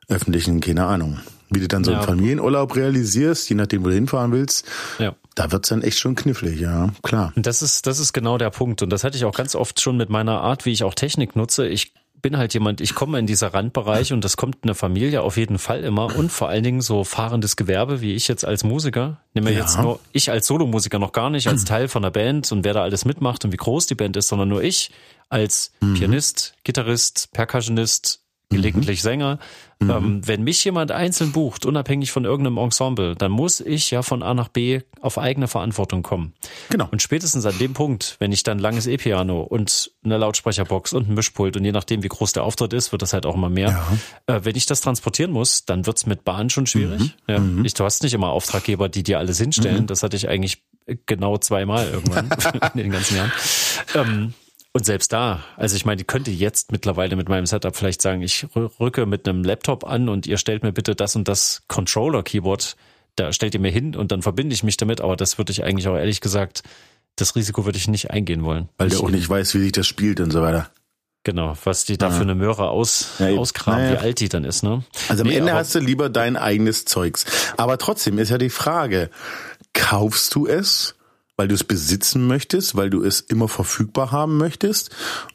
öffentlichen, 0.08 0.60
keine 0.60 0.86
Ahnung. 0.86 1.20
Wie 1.52 1.60
du 1.60 1.68
dann 1.68 1.84
so 1.84 1.92
einen 1.92 2.02
Familienurlaub 2.02 2.74
realisierst, 2.76 3.48
je 3.48 3.56
nachdem, 3.56 3.84
wo 3.84 3.88
du 3.88 3.94
hinfahren 3.94 4.32
willst. 4.32 4.66
Ja. 4.98 5.14
Da 5.34 5.50
wird's 5.50 5.68
dann 5.68 5.82
echt 5.82 5.98
schon 5.98 6.14
knifflig, 6.14 6.60
ja, 6.60 6.90
klar. 7.02 7.32
Und 7.36 7.46
das 7.46 7.62
ist, 7.62 7.86
das 7.86 7.98
ist 7.98 8.12
genau 8.12 8.38
der 8.38 8.50
Punkt. 8.50 8.82
Und 8.82 8.90
das 8.90 9.04
hatte 9.04 9.16
ich 9.16 9.24
auch 9.24 9.34
ganz 9.34 9.54
oft 9.54 9.80
schon 9.80 9.96
mit 9.96 10.10
meiner 10.10 10.40
Art, 10.40 10.66
wie 10.66 10.72
ich 10.72 10.84
auch 10.84 10.94
Technik 10.94 11.36
nutze. 11.36 11.66
Ich 11.66 11.94
bin 12.22 12.38
halt 12.38 12.54
jemand, 12.54 12.80
ich 12.80 12.94
komme 12.94 13.18
in 13.18 13.26
dieser 13.26 13.52
Randbereich 13.52 14.12
und 14.12 14.24
das 14.24 14.36
kommt 14.36 14.58
in 14.62 14.68
der 14.68 14.76
Familie 14.76 15.22
auf 15.22 15.36
jeden 15.36 15.58
Fall 15.58 15.82
immer 15.82 16.16
und 16.16 16.30
vor 16.30 16.48
allen 16.48 16.62
Dingen 16.62 16.80
so 16.80 17.02
fahrendes 17.02 17.56
Gewerbe, 17.56 18.00
wie 18.00 18.14
ich 18.14 18.28
jetzt 18.28 18.44
als 18.44 18.62
Musiker. 18.62 19.20
Nehme 19.34 19.50
ja. 19.50 19.58
jetzt 19.58 19.78
nur 19.78 19.98
ich 20.12 20.30
als 20.30 20.46
Solomusiker 20.46 21.00
noch 21.00 21.12
gar 21.12 21.30
nicht 21.30 21.48
als 21.48 21.64
Teil 21.64 21.88
von 21.88 22.02
der 22.02 22.10
Band 22.10 22.50
und 22.52 22.64
wer 22.64 22.74
da 22.74 22.82
alles 22.82 23.04
mitmacht 23.04 23.44
und 23.44 23.52
wie 23.52 23.56
groß 23.56 23.86
die 23.86 23.96
Band 23.96 24.16
ist, 24.16 24.28
sondern 24.28 24.48
nur 24.48 24.62
ich 24.62 24.92
als 25.28 25.72
mhm. 25.80 25.94
Pianist, 25.94 26.54
Gitarrist, 26.62 27.30
Percussionist, 27.32 28.20
gelegentlich 28.50 29.00
mhm. 29.00 29.02
Sänger. 29.02 29.38
Mhm. 29.84 29.90
Ähm, 29.90 30.20
wenn 30.26 30.42
mich 30.42 30.64
jemand 30.64 30.90
einzeln 30.90 31.32
bucht, 31.32 31.66
unabhängig 31.66 32.12
von 32.12 32.24
irgendeinem 32.24 32.58
Ensemble, 32.58 33.14
dann 33.14 33.30
muss 33.30 33.60
ich 33.60 33.90
ja 33.90 34.02
von 34.02 34.22
A 34.22 34.34
nach 34.34 34.48
B 34.48 34.80
auf 35.00 35.18
eigene 35.18 35.48
Verantwortung 35.48 36.02
kommen. 36.02 36.32
Genau. 36.70 36.88
Und 36.90 37.02
spätestens 37.02 37.46
an 37.46 37.58
dem 37.58 37.74
Punkt, 37.74 38.16
wenn 38.18 38.32
ich 38.32 38.42
dann 38.42 38.58
langes 38.58 38.86
E-Piano 38.86 39.40
und 39.40 39.90
eine 40.04 40.18
Lautsprecherbox 40.18 40.92
und 40.92 41.08
ein 41.08 41.14
Mischpult 41.14 41.56
und 41.56 41.64
je 41.64 41.72
nachdem, 41.72 42.02
wie 42.02 42.08
groß 42.08 42.32
der 42.32 42.44
Auftritt 42.44 42.72
ist, 42.72 42.92
wird 42.92 43.02
das 43.02 43.12
halt 43.12 43.26
auch 43.26 43.34
immer 43.34 43.50
mehr. 43.50 43.82
Ja. 44.26 44.36
Äh, 44.36 44.44
wenn 44.44 44.56
ich 44.56 44.66
das 44.66 44.80
transportieren 44.80 45.32
muss, 45.32 45.64
dann 45.64 45.86
wird's 45.86 46.06
mit 46.06 46.24
Bahn 46.24 46.50
schon 46.50 46.66
schwierig. 46.66 47.00
Mhm. 47.00 47.12
Ja. 47.26 47.38
Mhm. 47.38 47.64
Ich, 47.64 47.74
du 47.74 47.84
hast 47.84 48.02
nicht 48.02 48.14
immer 48.14 48.30
Auftraggeber, 48.30 48.88
die 48.88 49.02
dir 49.02 49.18
alles 49.18 49.38
hinstellen. 49.38 49.82
Mhm. 49.82 49.86
Das 49.86 50.02
hatte 50.02 50.16
ich 50.16 50.28
eigentlich 50.28 50.62
genau 51.06 51.38
zweimal 51.38 51.88
irgendwann 51.88 52.30
in 52.74 52.78
den 52.78 52.90
ganzen 52.92 53.16
Jahren. 53.16 53.32
Ähm, 53.94 54.34
und 54.72 54.86
selbst 54.86 55.12
da, 55.12 55.44
also 55.56 55.76
ich 55.76 55.84
meine, 55.84 55.98
die 55.98 56.04
könnte 56.04 56.30
jetzt 56.30 56.72
mittlerweile 56.72 57.14
mit 57.16 57.28
meinem 57.28 57.46
Setup 57.46 57.76
vielleicht 57.76 58.00
sagen, 58.00 58.22
ich 58.22 58.46
rücke 58.54 59.04
mit 59.04 59.28
einem 59.28 59.44
Laptop 59.44 59.84
an 59.84 60.08
und 60.08 60.26
ihr 60.26 60.38
stellt 60.38 60.62
mir 60.62 60.72
bitte 60.72 60.94
das 60.94 61.14
und 61.14 61.28
das 61.28 61.62
Controller-Keyboard, 61.68 62.76
da 63.16 63.32
stellt 63.32 63.54
ihr 63.54 63.60
mir 63.60 63.70
hin 63.70 63.94
und 63.94 64.12
dann 64.12 64.22
verbinde 64.22 64.54
ich 64.54 64.62
mich 64.62 64.78
damit, 64.78 65.02
aber 65.02 65.16
das 65.16 65.36
würde 65.36 65.52
ich 65.52 65.62
eigentlich 65.62 65.88
auch 65.88 65.96
ehrlich 65.96 66.22
gesagt, 66.22 66.62
das 67.16 67.36
Risiko 67.36 67.66
würde 67.66 67.76
ich 67.76 67.88
nicht 67.88 68.10
eingehen 68.10 68.44
wollen. 68.44 68.70
Weil 68.78 68.88
der 68.88 69.00
auch 69.00 69.10
nicht 69.10 69.28
weiß, 69.28 69.54
wie 69.54 69.58
sich 69.58 69.72
das 69.72 69.86
spielt 69.86 70.20
und 70.20 70.30
so 70.30 70.40
weiter. 70.40 70.70
Genau, 71.24 71.56
was 71.64 71.84
die 71.84 71.98
da 71.98 72.10
für 72.10 72.22
eine 72.22 72.34
Möhre 72.34 72.70
aus, 72.70 73.10
ja, 73.20 73.28
ausgraben, 73.28 73.84
ja. 73.84 73.92
wie 73.92 73.96
alt 73.98 74.18
die 74.18 74.28
dann 74.28 74.44
ist, 74.44 74.64
ne? 74.64 74.82
Also 75.08 75.22
am 75.22 75.28
nee, 75.28 75.36
Ende 75.36 75.52
hast 75.52 75.72
du 75.74 75.78
lieber 75.78 76.08
dein 76.08 76.36
eigenes 76.36 76.84
Zeugs. 76.84 77.26
Aber 77.56 77.78
trotzdem 77.78 78.18
ist 78.18 78.30
ja 78.30 78.38
die 78.38 78.50
Frage, 78.50 79.08
kaufst 79.72 80.34
du 80.34 80.48
es 80.48 80.96
weil 81.42 81.48
du 81.48 81.56
es 81.56 81.64
besitzen 81.64 82.28
möchtest, 82.28 82.76
weil 82.76 82.88
du 82.88 83.02
es 83.02 83.20
immer 83.20 83.48
verfügbar 83.48 84.12
haben 84.12 84.36
möchtest? 84.36 84.90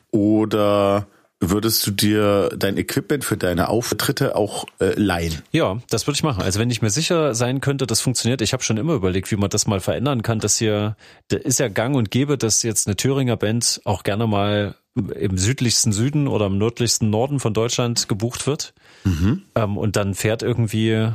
Oder 0.10 1.06
würdest 1.42 1.86
du 1.86 1.92
dir 1.92 2.50
dein 2.58 2.78
Equipment 2.78 3.26
für 3.26 3.36
deine 3.36 3.68
Auftritte 3.68 4.38
auch 4.38 4.64
äh, 4.80 4.98
leihen? 4.98 5.42
Ja, 5.52 5.82
das 5.90 6.08
würde 6.08 6.16
ich 6.16 6.24
machen. 6.24 6.44
Also 6.44 6.62
wenn 6.62 6.70
ich 6.70 6.82
mir 6.82 6.92
sicher 6.92 7.36
sein 7.36 7.60
könnte, 7.60 7.88
das 7.88 8.00
funktioniert, 8.00 8.42
ich 8.42 8.54
habe 8.54 8.64
schon 8.64 8.78
immer 8.78 8.94
überlegt, 8.94 9.30
wie 9.32 9.36
man 9.36 9.50
das 9.50 9.68
mal 9.68 9.82
verändern 9.82 10.22
kann. 10.22 10.40
Das 10.40 10.58
hier, 10.58 10.96
da 11.28 11.36
ist 11.36 11.60
ja 11.60 11.68
gang 11.68 11.98
und 11.98 12.10
gäbe, 12.10 12.38
dass 12.38 12.64
jetzt 12.64 12.88
eine 12.88 12.96
Thüringer 12.96 13.36
Band 13.36 13.82
auch 13.84 14.04
gerne 14.04 14.28
mal 14.28 14.76
im 14.96 15.38
südlichsten 15.38 15.92
Süden 15.92 16.30
oder 16.30 16.46
im 16.46 16.58
nördlichsten 16.58 17.10
Norden 17.10 17.42
von 17.42 17.54
Deutschland 17.54 18.08
gebucht 18.08 18.48
wird. 18.48 18.74
Mhm. 19.04 19.42
Ähm, 19.56 19.78
und 19.78 19.98
dann 19.98 20.16
fährt 20.16 20.42
irgendwie 20.42 21.12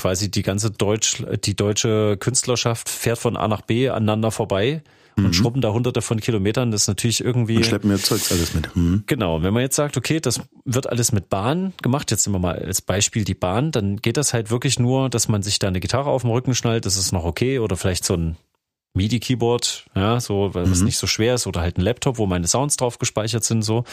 quasi 0.00 0.30
die 0.30 0.42
ganze 0.42 0.70
Deutsch, 0.70 1.22
die 1.44 1.54
deutsche 1.54 2.16
Künstlerschaft 2.16 2.88
fährt 2.88 3.18
von 3.18 3.36
A 3.36 3.48
nach 3.48 3.60
B 3.60 3.90
aneinander 3.90 4.30
vorbei 4.30 4.82
und 5.16 5.24
mhm. 5.24 5.32
schrubben 5.34 5.60
da 5.60 5.72
hunderte 5.72 6.00
von 6.00 6.20
Kilometern. 6.20 6.70
Das 6.70 6.82
ist 6.82 6.88
natürlich 6.88 7.22
irgendwie. 7.22 7.58
Und 7.58 7.66
schleppen 7.66 7.90
mir 7.90 7.98
Zeugs 7.98 8.32
alles 8.32 8.54
mit. 8.54 8.74
Mhm. 8.74 9.04
Genau. 9.06 9.42
Wenn 9.42 9.52
man 9.52 9.62
jetzt 9.62 9.76
sagt, 9.76 9.98
okay, 9.98 10.18
das 10.20 10.40
wird 10.64 10.88
alles 10.88 11.12
mit 11.12 11.28
Bahn 11.28 11.74
gemacht, 11.82 12.10
jetzt 12.10 12.26
nehmen 12.26 12.36
wir 12.36 12.48
mal 12.48 12.58
als 12.58 12.80
Beispiel 12.80 13.24
die 13.24 13.34
Bahn, 13.34 13.72
dann 13.72 13.98
geht 13.98 14.16
das 14.16 14.32
halt 14.32 14.50
wirklich 14.50 14.78
nur, 14.78 15.10
dass 15.10 15.28
man 15.28 15.42
sich 15.42 15.58
da 15.58 15.68
eine 15.68 15.80
Gitarre 15.80 16.08
auf 16.08 16.22
dem 16.22 16.30
Rücken 16.30 16.54
schnallt, 16.54 16.86
das 16.86 16.96
ist 16.96 17.12
noch 17.12 17.24
okay, 17.24 17.58
oder 17.58 17.76
vielleicht 17.76 18.04
so 18.04 18.14
ein 18.14 18.36
MIDI-Keyboard, 18.94 19.86
ja, 19.94 20.18
so, 20.20 20.50
was 20.52 20.80
mhm. 20.80 20.86
nicht 20.86 20.98
so 20.98 21.06
schwer 21.06 21.34
ist, 21.34 21.46
oder 21.46 21.60
halt 21.60 21.78
ein 21.78 21.82
Laptop, 21.82 22.18
wo 22.18 22.26
meine 22.26 22.48
Sounds 22.48 22.76
drauf 22.76 22.98
gespeichert 22.98 23.44
sind, 23.44 23.62
so. 23.62 23.84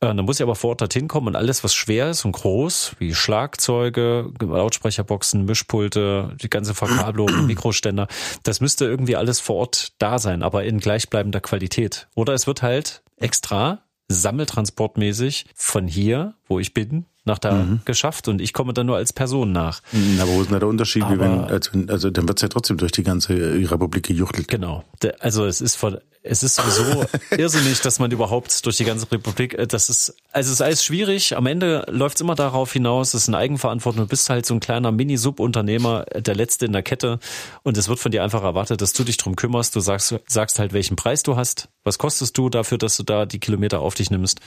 Äh, 0.00 0.14
dann 0.14 0.24
muss 0.24 0.36
ich 0.36 0.42
aber 0.42 0.54
vor 0.54 0.70
Ort 0.70 0.80
dorthin 0.80 1.06
kommen 1.06 1.28
und 1.28 1.36
alles, 1.36 1.64
was 1.64 1.74
schwer 1.74 2.10
ist 2.10 2.24
und 2.24 2.32
groß, 2.32 2.96
wie 2.98 3.14
Schlagzeuge, 3.14 4.32
Lautsprecherboxen, 4.40 5.44
Mischpulte, 5.44 6.36
die 6.42 6.48
ganze 6.48 6.74
Verkabelung, 6.74 7.28
Mikroständer, 7.46 8.08
das 8.42 8.60
müsste 8.60 8.86
irgendwie 8.86 9.16
alles 9.16 9.40
vor 9.40 9.56
Ort 9.56 9.92
da 9.98 10.18
sein, 10.18 10.42
aber 10.42 10.64
in 10.64 10.78
gleichbleibender 10.78 11.40
Qualität. 11.40 12.08
Oder 12.14 12.32
es 12.32 12.46
wird 12.46 12.62
halt 12.62 13.02
extra 13.16 13.82
sammeltransportmäßig 14.08 15.46
von 15.54 15.86
hier, 15.86 16.34
wo 16.46 16.58
ich 16.58 16.72
bin, 16.72 17.04
nach 17.24 17.38
da 17.38 17.52
mhm. 17.52 17.80
geschafft 17.84 18.28
und 18.28 18.40
ich 18.40 18.52
komme 18.52 18.72
dann 18.72 18.86
nur 18.86 18.96
als 18.96 19.12
Person 19.12 19.52
nach. 19.52 19.82
Mhm, 19.92 20.18
aber 20.20 20.32
wo 20.32 20.40
ist 20.40 20.50
denn 20.50 20.58
der 20.58 20.68
Unterschied? 20.68 21.02
Aber, 21.02 21.18
wenn, 21.18 21.44
also, 21.44 21.70
also 21.88 22.10
dann 22.10 22.26
wird's 22.26 22.42
ja 22.42 22.48
trotzdem 22.48 22.78
durch 22.78 22.92
die 22.92 23.02
ganze 23.02 23.34
Republik 23.70 24.04
gejuchtelt. 24.04 24.48
Genau. 24.48 24.84
Also 25.20 25.44
es 25.44 25.60
ist 25.60 25.76
von, 25.76 25.98
es 26.22 26.42
ist 26.42 26.56
sowieso 26.56 27.04
irrsinnig, 27.36 27.80
dass 27.80 27.98
man 27.98 28.10
überhaupt 28.10 28.64
durch 28.66 28.76
die 28.76 28.84
ganze 28.84 29.10
Republik, 29.10 29.54
äh, 29.54 29.66
das 29.66 29.88
ist, 29.88 30.16
also 30.32 30.48
es 30.48 30.54
ist 30.54 30.62
alles 30.62 30.84
schwierig. 30.84 31.36
Am 31.36 31.46
Ende 31.46 31.84
läuft's 31.88 32.20
immer 32.20 32.34
darauf 32.34 32.72
hinaus, 32.72 33.14
es 33.14 33.22
ist 33.22 33.28
eine 33.28 33.38
Eigenverantwortung. 33.38 34.02
Du 34.02 34.08
bist 34.08 34.28
halt 34.30 34.46
so 34.46 34.54
ein 34.54 34.60
kleiner 34.60 34.92
Mini-Subunternehmer, 34.92 36.04
äh, 36.10 36.22
der 36.22 36.34
Letzte 36.34 36.66
in 36.66 36.72
der 36.72 36.82
Kette 36.82 37.18
und 37.62 37.76
es 37.76 37.88
wird 37.88 37.98
von 37.98 38.12
dir 38.12 38.22
einfach 38.22 38.42
erwartet, 38.42 38.80
dass 38.80 38.92
du 38.92 39.04
dich 39.04 39.16
drum 39.16 39.36
kümmerst. 39.36 39.74
Du 39.74 39.80
sagst, 39.80 40.14
sagst 40.26 40.58
halt, 40.58 40.72
welchen 40.72 40.96
Preis 40.96 41.22
du 41.22 41.36
hast. 41.36 41.68
Was 41.84 41.98
kostest 41.98 42.36
du 42.36 42.50
dafür, 42.50 42.78
dass 42.78 42.96
du 42.96 43.02
da 43.02 43.24
die 43.24 43.40
Kilometer 43.40 43.80
auf 43.80 43.94
dich 43.94 44.10
nimmst? 44.10 44.40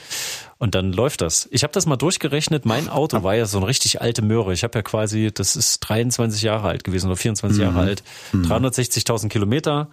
Und 0.58 0.74
dann 0.74 0.92
läuft 0.92 1.22
das. 1.22 1.48
Ich 1.50 1.64
habe 1.64 1.72
das 1.72 1.86
mal 1.86 1.96
durchgerechnet. 1.96 2.66
Mein 2.66 2.88
Auto 2.88 3.22
war 3.22 3.34
ja 3.34 3.46
so 3.46 3.58
eine 3.58 3.66
richtig 3.66 4.00
alte 4.00 4.22
Möhre. 4.22 4.52
Ich 4.52 4.62
habe 4.62 4.78
ja 4.78 4.82
quasi, 4.82 5.30
das 5.32 5.56
ist 5.56 5.80
23 5.80 6.42
Jahre 6.42 6.68
alt 6.68 6.84
gewesen 6.84 7.06
oder 7.06 7.16
24 7.16 7.58
mhm. 7.58 7.64
Jahre 7.64 7.80
alt. 7.80 8.02
360.000 8.32 9.24
mhm. 9.24 9.28
Kilometer. 9.28 9.88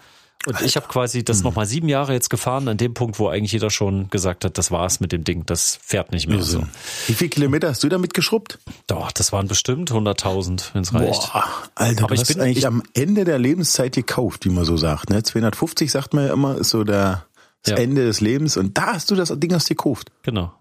Und 0.45 0.55
Alter. 0.55 0.65
ich 0.65 0.77
habe 0.77 0.87
quasi 0.87 1.23
das 1.23 1.39
mhm. 1.39 1.43
nochmal 1.43 1.65
sieben 1.65 1.89
Jahre 1.89 2.13
jetzt 2.13 2.29
gefahren, 2.29 2.69
an 2.69 2.77
dem 2.77 2.93
Punkt, 2.93 3.19
wo 3.19 3.27
eigentlich 3.27 3.51
jeder 3.51 3.69
schon 3.69 4.09
gesagt 4.09 4.45
hat, 4.45 4.57
das 4.57 4.71
war's 4.71 5.01
mit 5.01 5.11
dem 5.11 5.25
Ding, 5.25 5.45
das 5.45 5.77
fährt 5.83 6.13
nicht 6.13 6.27
mehr 6.27 6.37
also. 6.37 6.61
so. 6.61 6.67
Wie 7.07 7.13
viele 7.13 7.29
Kilometer 7.29 7.67
hast 7.67 7.83
du 7.83 7.89
damit 7.89 8.13
geschrubbt? 8.13 8.57
Doch, 8.87 9.11
das 9.11 9.33
waren 9.33 9.49
bestimmt 9.49 9.91
100.000, 9.91 10.73
wenn 10.73 10.83
es 10.83 10.93
reicht. 10.93 11.33
Boah, 11.33 11.45
Alter, 11.75 12.03
Aber 12.05 12.07
du 12.09 12.13
ich 12.13 12.21
hast 12.21 12.27
bin 12.29 12.41
eigentlich 12.41 12.59
ich, 12.59 12.67
am 12.67 12.83
Ende 12.93 13.25
der 13.25 13.37
Lebenszeit 13.37 13.95
gekauft, 13.95 14.45
wie 14.45 14.49
man 14.49 14.63
so 14.63 14.77
sagt. 14.77 15.09
Ne? 15.09 15.21
250 15.23 15.91
sagt 15.91 16.13
man 16.13 16.27
ja 16.27 16.33
immer, 16.33 16.57
ist 16.57 16.69
so 16.69 16.85
der, 16.85 17.25
das 17.63 17.71
ja. 17.71 17.83
Ende 17.83 18.05
des 18.05 18.21
Lebens 18.21 18.55
und 18.55 18.77
da 18.77 18.93
hast 18.93 19.11
du 19.11 19.15
das 19.15 19.33
Ding 19.37 19.53
aus 19.53 19.65
dir 19.65 19.75
gekauft. 19.75 20.09
Genau. 20.23 20.53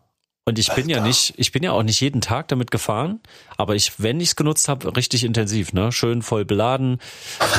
Und 0.48 0.58
ich 0.58 0.70
Alter. 0.70 0.80
bin 0.80 0.90
ja 0.90 1.00
nicht, 1.02 1.34
ich 1.36 1.52
bin 1.52 1.62
ja 1.62 1.72
auch 1.72 1.82
nicht 1.82 2.00
jeden 2.00 2.22
Tag 2.22 2.48
damit 2.48 2.70
gefahren, 2.70 3.20
aber 3.58 3.74
ich, 3.74 4.00
wenn 4.00 4.18
ich 4.18 4.30
es 4.30 4.36
genutzt 4.36 4.66
habe, 4.68 4.96
richtig 4.96 5.22
intensiv, 5.24 5.74
ne? 5.74 5.92
Schön 5.92 6.22
voll 6.22 6.46
beladen. 6.46 7.00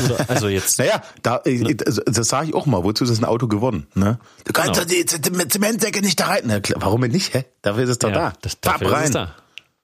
Oder, 0.05 0.27
also 0.27 0.47
jetzt. 0.47 0.79
naja, 0.79 1.03
da, 1.21 1.37
äh, 1.45 1.59
ne? 1.59 1.75
das, 1.75 2.27
sage 2.27 2.47
ich 2.49 2.55
auch 2.55 2.65
mal, 2.65 2.83
wozu 2.83 3.03
ist 3.03 3.11
das 3.11 3.19
ein 3.19 3.25
Auto 3.25 3.47
gewonnen? 3.47 3.85
Ne? 3.93 4.17
Du 4.45 4.53
kannst 4.53 4.73
genau. 4.73 4.85
die 4.87 5.05
Zementsäcke 5.05 6.01
nicht 6.01 6.19
da 6.19 6.25
rein. 6.29 6.41
Na, 6.45 6.59
warum 6.77 7.01
nicht? 7.01 7.35
Hä? 7.35 7.45
Dafür 7.61 7.83
ist 7.83 7.91
es 7.91 7.99
doch 7.99 8.09
ja, 8.09 8.15
da. 8.15 8.33
Das, 8.41 8.59
dafür 8.59 8.91
rein. 8.91 9.03
Ist 9.03 9.09
es 9.09 9.13
da. 9.13 9.35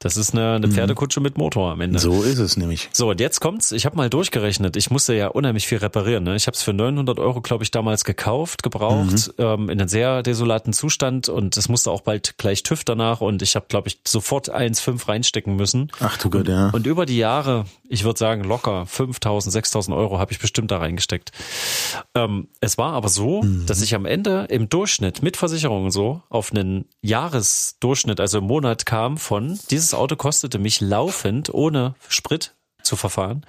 Das 0.05 0.17
ist 0.17 0.35
eine, 0.35 0.53
eine 0.53 0.67
mhm. 0.67 0.71
Pferdekutsche 0.73 1.19
mit 1.19 1.39
Motor 1.39 1.71
am 1.71 1.81
Ende. 1.81 1.97
So 1.97 2.21
ist 2.21 2.37
es 2.37 2.57
nämlich. 2.57 2.89
So, 2.93 3.09
und 3.09 3.19
jetzt 3.19 3.39
kommt's. 3.39 3.71
Ich 3.71 3.87
habe 3.87 3.97
mal 3.97 4.07
durchgerechnet. 4.07 4.75
Ich 4.75 4.91
musste 4.91 5.15
ja 5.15 5.29
unheimlich 5.29 5.65
viel 5.65 5.79
reparieren. 5.79 6.23
Ne? 6.23 6.35
Ich 6.35 6.45
habe 6.45 6.53
es 6.53 6.61
für 6.61 6.73
900 6.73 7.17
Euro, 7.17 7.41
glaube 7.41 7.63
ich, 7.63 7.71
damals 7.71 8.05
gekauft, 8.05 8.61
gebraucht, 8.61 9.31
mhm. 9.39 9.43
ähm, 9.43 9.69
in 9.71 9.79
einem 9.79 9.87
sehr 9.87 10.21
desolaten 10.21 10.73
Zustand. 10.73 11.27
Und 11.27 11.57
es 11.57 11.69
musste 11.69 11.89
auch 11.89 12.01
bald 12.01 12.37
gleich 12.37 12.61
TÜV 12.61 12.83
danach. 12.83 13.21
Und 13.21 13.41
ich 13.41 13.55
habe, 13.55 13.65
glaube 13.67 13.87
ich, 13.87 13.99
sofort 14.05 14.53
1,5 14.53 15.07
reinstecken 15.07 15.55
müssen. 15.55 15.91
Ach 15.99 16.19
du 16.19 16.29
Gott, 16.29 16.47
ja. 16.47 16.69
Und 16.69 16.85
über 16.85 17.07
die 17.07 17.17
Jahre, 17.17 17.65
ich 17.89 18.03
würde 18.03 18.19
sagen 18.19 18.43
locker 18.43 18.83
5.000, 18.83 19.49
6.000 19.49 19.97
Euro 19.97 20.19
habe 20.19 20.31
ich 20.31 20.37
bestimmt 20.37 20.69
da 20.69 20.77
reingesteckt. 20.77 21.31
Ähm, 22.13 22.47
es 22.61 22.77
war 22.77 22.93
aber 22.93 23.09
so, 23.09 23.41
mhm. 23.41 23.65
dass 23.65 23.81
ich 23.81 23.95
am 23.95 24.05
Ende 24.05 24.45
im 24.49 24.69
Durchschnitt 24.69 25.23
mit 25.23 25.35
Versicherung 25.35 25.89
so 25.89 26.21
auf 26.29 26.51
einen 26.51 26.85
Jahresdurchschnitt, 27.01 28.19
also 28.19 28.37
im 28.37 28.43
Monat 28.43 28.85
kam 28.85 29.17
von 29.17 29.57
dieses 29.71 29.94
Auto 29.95 30.15
kostete 30.15 30.59
mich 30.59 30.81
laufend, 30.81 31.53
ohne 31.53 31.95
Sprit 32.07 32.53
zu 32.83 32.95
verfahren, 32.95 33.45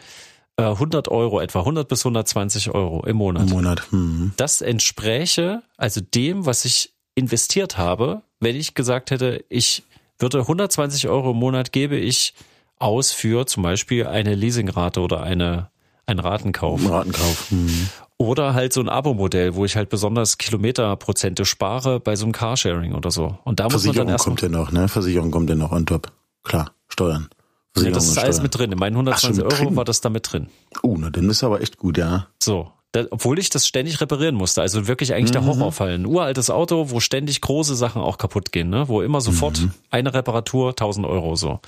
100 0.59 1.07
äh, 1.07 1.11
Euro 1.11 1.41
etwa, 1.41 1.61
100 1.61 1.87
bis 1.87 2.01
120 2.01 2.71
Euro 2.71 3.05
im 3.07 3.17
Monat. 3.17 3.45
Im 3.45 3.51
Monat. 3.51 3.83
Mhm. 3.91 4.33
Das 4.37 4.63
entspräche 4.63 5.63
also 5.77 6.01
dem, 6.01 6.47
was 6.47 6.65
ich 6.65 6.95
investiert 7.15 7.77
habe, 7.79 8.23
wenn 8.41 8.57
ich 8.57 8.75
gesagt 8.75 9.11
hätte, 9.11 9.45
ich 9.49 9.83
würde 10.19 10.41
120 10.41 11.09
Euro 11.09 11.33
im 11.33 11.37
Monat 11.37 11.73
gebe 11.73 11.97
ich 11.97 12.35
aus 12.79 13.13
für 13.13 13.47
zum 13.47 13.63
Beispiel 13.63 14.07
eine 14.07 14.35
Leasingrate 14.35 15.01
oder 15.01 15.23
eine, 15.23 15.71
ein 16.07 16.19
Ratenkauf. 16.19 16.89
Ratenkauf. 16.89 17.51
Mhm. 17.51 17.89
Oder 18.19 18.55
halt 18.55 18.73
so 18.73 18.81
ein 18.81 18.89
Abo-Modell, 18.89 19.55
wo 19.57 19.67
ich 19.67 19.77
halt 19.77 19.91
besonders 19.91 20.39
Kilometerprozente 20.39 21.45
spare 21.45 22.01
bei 22.01 22.17
so 22.17 22.25
einem 22.25 22.33
Carsharing 22.33 22.95
oder 22.95 23.11
so. 23.11 23.39
Und 23.45 23.61
da 23.61 23.69
muss 23.69 23.85
man 23.85 23.95
dann 23.95 24.09
erst 24.09 24.25
kommt 24.25 24.41
ja 24.41 24.49
noch, 24.49 24.73
ne? 24.73 24.89
Versicherung 24.89 25.31
kommt 25.31 25.51
ja 25.51 25.57
noch 25.57 25.73
on 25.73 25.85
top. 25.85 26.11
Klar, 26.47 26.71
Steuern. 26.89 27.29
Ja, 27.77 27.91
das 27.91 28.09
ist 28.09 28.19
alles 28.19 28.41
mit 28.41 28.57
drin. 28.57 28.73
In 28.73 28.79
meinen 28.79 28.95
120 28.95 29.45
Ach, 29.45 29.53
Euro 29.53 29.65
drin? 29.65 29.77
war 29.77 29.85
das 29.85 30.01
da 30.01 30.09
mit 30.09 30.33
drin. 30.33 30.49
Oh, 30.83 30.97
na, 30.99 31.11
dann 31.11 31.29
ist 31.29 31.45
aber 31.45 31.61
echt 31.61 31.77
gut, 31.77 31.99
ja. 31.99 32.29
So. 32.43 32.73
Da, 32.93 33.05
obwohl 33.11 33.39
ich 33.39 33.51
das 33.51 33.67
ständig 33.67 34.01
reparieren 34.01 34.37
musste. 34.37 34.63
Also 34.63 34.87
wirklich 34.87 35.13
eigentlich 35.13 35.31
mhm. 35.31 35.33
der 35.33 35.45
Horrorfall. 35.45 35.93
Ein 35.93 36.07
uraltes 36.07 36.49
Auto, 36.49 36.89
wo 36.89 37.01
ständig 37.01 37.43
große 37.43 37.75
Sachen 37.75 38.01
auch 38.01 38.17
kaputt 38.17 38.53
gehen, 38.53 38.71
ne? 38.71 38.89
Wo 38.89 39.03
immer 39.03 39.21
sofort 39.21 39.61
mhm. 39.61 39.73
eine 39.91 40.15
Reparatur 40.15 40.71
1000 40.71 41.05
Euro 41.05 41.37
so. 41.37 41.61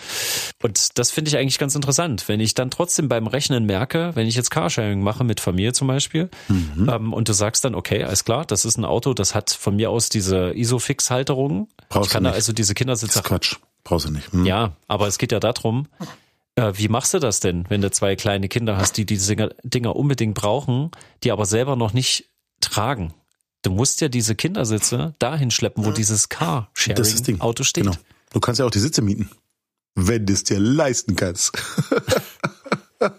Und 0.62 0.96
das 0.98 1.10
finde 1.10 1.28
ich 1.28 1.36
eigentlich 1.36 1.58
ganz 1.58 1.74
interessant. 1.74 2.28
Wenn 2.28 2.40
ich 2.40 2.54
dann 2.54 2.70
trotzdem 2.70 3.08
beim 3.08 3.26
Rechnen 3.26 3.66
merke, 3.66 4.12
wenn 4.14 4.26
ich 4.26 4.36
jetzt 4.36 4.50
Carsharing 4.50 5.02
mache 5.02 5.24
mit 5.24 5.40
Familie 5.40 5.74
zum 5.74 5.88
Beispiel, 5.88 6.30
mhm. 6.48 6.88
ähm, 6.88 7.12
und 7.12 7.28
du 7.28 7.34
sagst 7.34 7.64
dann, 7.64 7.74
okay, 7.74 8.04
alles 8.04 8.24
klar, 8.24 8.46
das 8.46 8.64
ist 8.64 8.78
ein 8.78 8.86
Auto, 8.86 9.12
das 9.12 9.34
hat 9.34 9.50
von 9.50 9.76
mir 9.76 9.90
aus 9.90 10.08
diese 10.08 10.56
Isofix-Halterung. 10.56 11.68
Ich 12.00 12.08
kann 12.08 12.24
da 12.24 12.30
also 12.30 12.54
diese 12.54 12.72
Kindersitze. 12.72 13.22
Quatsch. 13.22 13.56
Brauchst 13.84 14.06
du 14.06 14.10
nicht. 14.10 14.32
Hm. 14.32 14.44
Ja, 14.44 14.76
aber 14.86 15.06
es 15.06 15.18
geht 15.18 15.32
ja 15.32 15.40
darum, 15.40 15.88
äh, 16.56 16.72
wie 16.74 16.88
machst 16.88 17.14
du 17.14 17.18
das 17.18 17.40
denn, 17.40 17.64
wenn 17.68 17.80
du 17.80 17.90
zwei 17.90 18.16
kleine 18.16 18.48
Kinder 18.48 18.76
hast, 18.76 18.96
die 18.96 19.06
diese 19.06 19.36
Dinger 19.62 19.96
unbedingt 19.96 20.34
brauchen, 20.34 20.90
die 21.22 21.32
aber 21.32 21.46
selber 21.46 21.76
noch 21.76 21.92
nicht 21.92 22.28
tragen? 22.60 23.14
Du 23.62 23.70
musst 23.70 24.00
ja 24.00 24.08
diese 24.08 24.34
Kindersitze 24.34 25.14
dahin 25.18 25.50
schleppen, 25.50 25.84
wo 25.84 25.90
dieses 25.90 26.28
Car-Sharing-Auto 26.28 27.64
steht. 27.64 27.84
Genau. 27.84 27.96
Du 28.32 28.40
kannst 28.40 28.60
ja 28.60 28.66
auch 28.66 28.70
die 28.70 28.78
Sitze 28.78 29.02
mieten, 29.02 29.30
wenn 29.94 30.26
du 30.26 30.32
es 30.32 30.44
dir 30.44 30.60
leisten 30.60 31.16
kannst. 31.16 31.52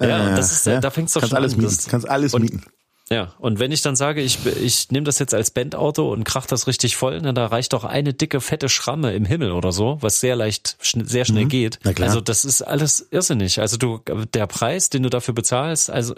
ja, 0.00 0.36
das 0.36 0.52
ist, 0.52 0.66
ja, 0.66 0.80
da 0.80 0.90
fängst 0.90 1.16
du 1.16 1.20
schon 1.20 1.32
alles 1.32 1.54
an. 1.54 1.60
Mieten. 1.60 1.76
Kannst 1.88 2.08
alles 2.08 2.32
mieten. 2.38 2.62
Ja, 3.10 3.34
und 3.38 3.58
wenn 3.58 3.72
ich 3.72 3.82
dann 3.82 3.96
sage, 3.96 4.20
ich, 4.20 4.38
ich 4.60 4.90
nehme 4.90 5.04
das 5.04 5.18
jetzt 5.18 5.34
als 5.34 5.50
Bandauto 5.50 6.12
und 6.12 6.24
krach 6.24 6.46
das 6.46 6.66
richtig 6.66 6.96
voll, 6.96 7.20
dann 7.20 7.34
da 7.34 7.46
reicht 7.46 7.72
doch 7.72 7.84
eine 7.84 8.12
dicke, 8.12 8.40
fette 8.40 8.68
Schramme 8.68 9.14
im 9.14 9.24
Himmel 9.24 9.52
oder 9.52 9.72
so, 9.72 9.98
was 10.00 10.20
sehr 10.20 10.36
leicht, 10.36 10.76
sehr 10.80 11.24
schnell 11.24 11.44
mhm. 11.44 11.48
geht. 11.48 11.78
Also 12.00 12.20
das 12.20 12.44
ist 12.44 12.62
alles 12.62 13.06
irrsinnig. 13.10 13.60
Also 13.60 13.76
du, 13.76 14.00
der 14.34 14.46
Preis, 14.46 14.90
den 14.90 15.02
du 15.02 15.10
dafür 15.10 15.34
bezahlst, 15.34 15.90
also 15.90 16.14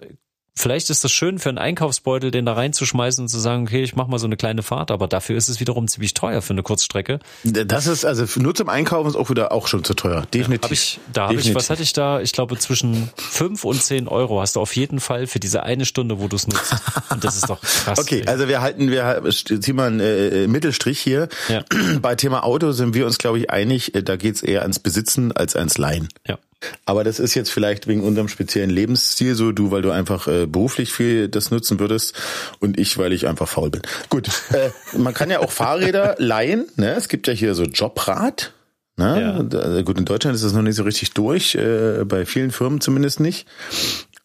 Vielleicht 0.54 0.90
ist 0.90 1.04
das 1.04 1.12
schön 1.12 1.38
für 1.38 1.48
einen 1.48 1.58
Einkaufsbeutel, 1.58 2.30
den 2.30 2.44
da 2.44 2.52
reinzuschmeißen 2.52 3.22
und 3.22 3.28
zu 3.28 3.38
sagen, 3.38 3.62
okay, 3.62 3.82
ich 3.82 3.96
mache 3.96 4.10
mal 4.10 4.18
so 4.18 4.26
eine 4.26 4.36
kleine 4.36 4.62
Fahrt, 4.62 4.90
aber 4.90 5.08
dafür 5.08 5.36
ist 5.36 5.48
es 5.48 5.60
wiederum 5.60 5.88
ziemlich 5.88 6.12
teuer 6.12 6.42
für 6.42 6.52
eine 6.52 6.62
Kurzstrecke. 6.62 7.20
Das 7.44 7.86
ist 7.86 8.04
also 8.04 8.26
nur 8.40 8.54
zum 8.54 8.68
Einkaufen 8.68 9.08
ist 9.08 9.16
auch 9.16 9.30
wieder 9.30 9.52
auch 9.52 9.68
schon 9.68 9.84
zu 9.84 9.94
teuer, 9.94 10.26
definitiv. 10.34 10.62
Ja, 10.62 10.68
hab 10.68 10.72
ich, 10.72 11.00
da 11.12 11.28
habe 11.28 11.34
ich, 11.40 11.54
was 11.54 11.70
hatte 11.70 11.82
ich 11.82 11.92
da? 11.92 12.20
Ich 12.20 12.32
glaube 12.32 12.58
zwischen 12.58 13.10
fünf 13.16 13.64
und 13.64 13.82
zehn 13.82 14.08
Euro 14.08 14.40
hast 14.40 14.56
du 14.56 14.60
auf 14.60 14.76
jeden 14.76 15.00
Fall 15.00 15.26
für 15.26 15.40
diese 15.40 15.62
eine 15.62 15.86
Stunde, 15.86 16.20
wo 16.20 16.28
du 16.28 16.36
es 16.36 16.46
nutzt. 16.46 16.74
Und 17.10 17.24
das 17.24 17.36
ist 17.36 17.48
doch 17.48 17.60
krass. 17.60 17.98
Okay, 17.98 18.20
ey. 18.20 18.28
also 18.28 18.48
wir 18.48 18.60
halten, 18.60 18.90
wir 18.90 19.22
ziehen 19.30 19.76
mal 19.76 19.86
einen 19.86 20.00
äh, 20.00 20.46
Mittelstrich 20.46 21.00
hier. 21.00 21.28
Ja. 21.48 21.64
Bei 22.02 22.14
Thema 22.16 22.44
Auto 22.44 22.72
sind 22.72 22.94
wir 22.94 23.06
uns, 23.06 23.18
glaube 23.18 23.38
ich, 23.38 23.50
einig, 23.50 23.94
äh, 23.94 24.02
da 24.02 24.16
geht's 24.16 24.42
eher 24.42 24.62
ans 24.62 24.78
Besitzen 24.78 25.32
als 25.32 25.56
ans 25.56 25.78
Leihen. 25.78 26.08
Ja. 26.26 26.38
Aber 26.84 27.04
das 27.04 27.18
ist 27.20 27.34
jetzt 27.34 27.50
vielleicht 27.50 27.86
wegen 27.86 28.02
unserem 28.02 28.28
speziellen 28.28 28.70
Lebensstil 28.70 29.34
so, 29.34 29.52
du, 29.52 29.70
weil 29.70 29.82
du 29.82 29.90
einfach 29.90 30.28
äh, 30.28 30.46
beruflich 30.46 30.92
viel 30.92 31.28
das 31.28 31.50
nutzen 31.50 31.80
würdest 31.80 32.14
und 32.58 32.78
ich, 32.78 32.98
weil 32.98 33.12
ich 33.12 33.26
einfach 33.26 33.48
faul 33.48 33.70
bin. 33.70 33.82
Gut, 34.10 34.28
äh, 34.52 34.70
man 34.98 35.14
kann 35.14 35.30
ja 35.30 35.38
auch 35.40 35.50
Fahrräder 35.52 36.16
leihen. 36.18 36.66
Ne? 36.76 36.92
Es 36.94 37.08
gibt 37.08 37.26
ja 37.28 37.32
hier 37.32 37.54
so 37.54 37.64
Jobrad. 37.64 38.52
Ne? 38.96 39.20
Ja. 39.20 39.42
Da- 39.42 39.80
Gut, 39.82 39.98
in 39.98 40.04
Deutschland 40.04 40.34
ist 40.34 40.44
das 40.44 40.52
noch 40.52 40.60
nicht 40.62 40.76
so 40.76 40.82
richtig 40.82 41.12
durch, 41.14 41.54
äh, 41.54 42.04
bei 42.04 42.26
vielen 42.26 42.50
Firmen 42.50 42.80
zumindest 42.82 43.20
nicht. 43.20 43.46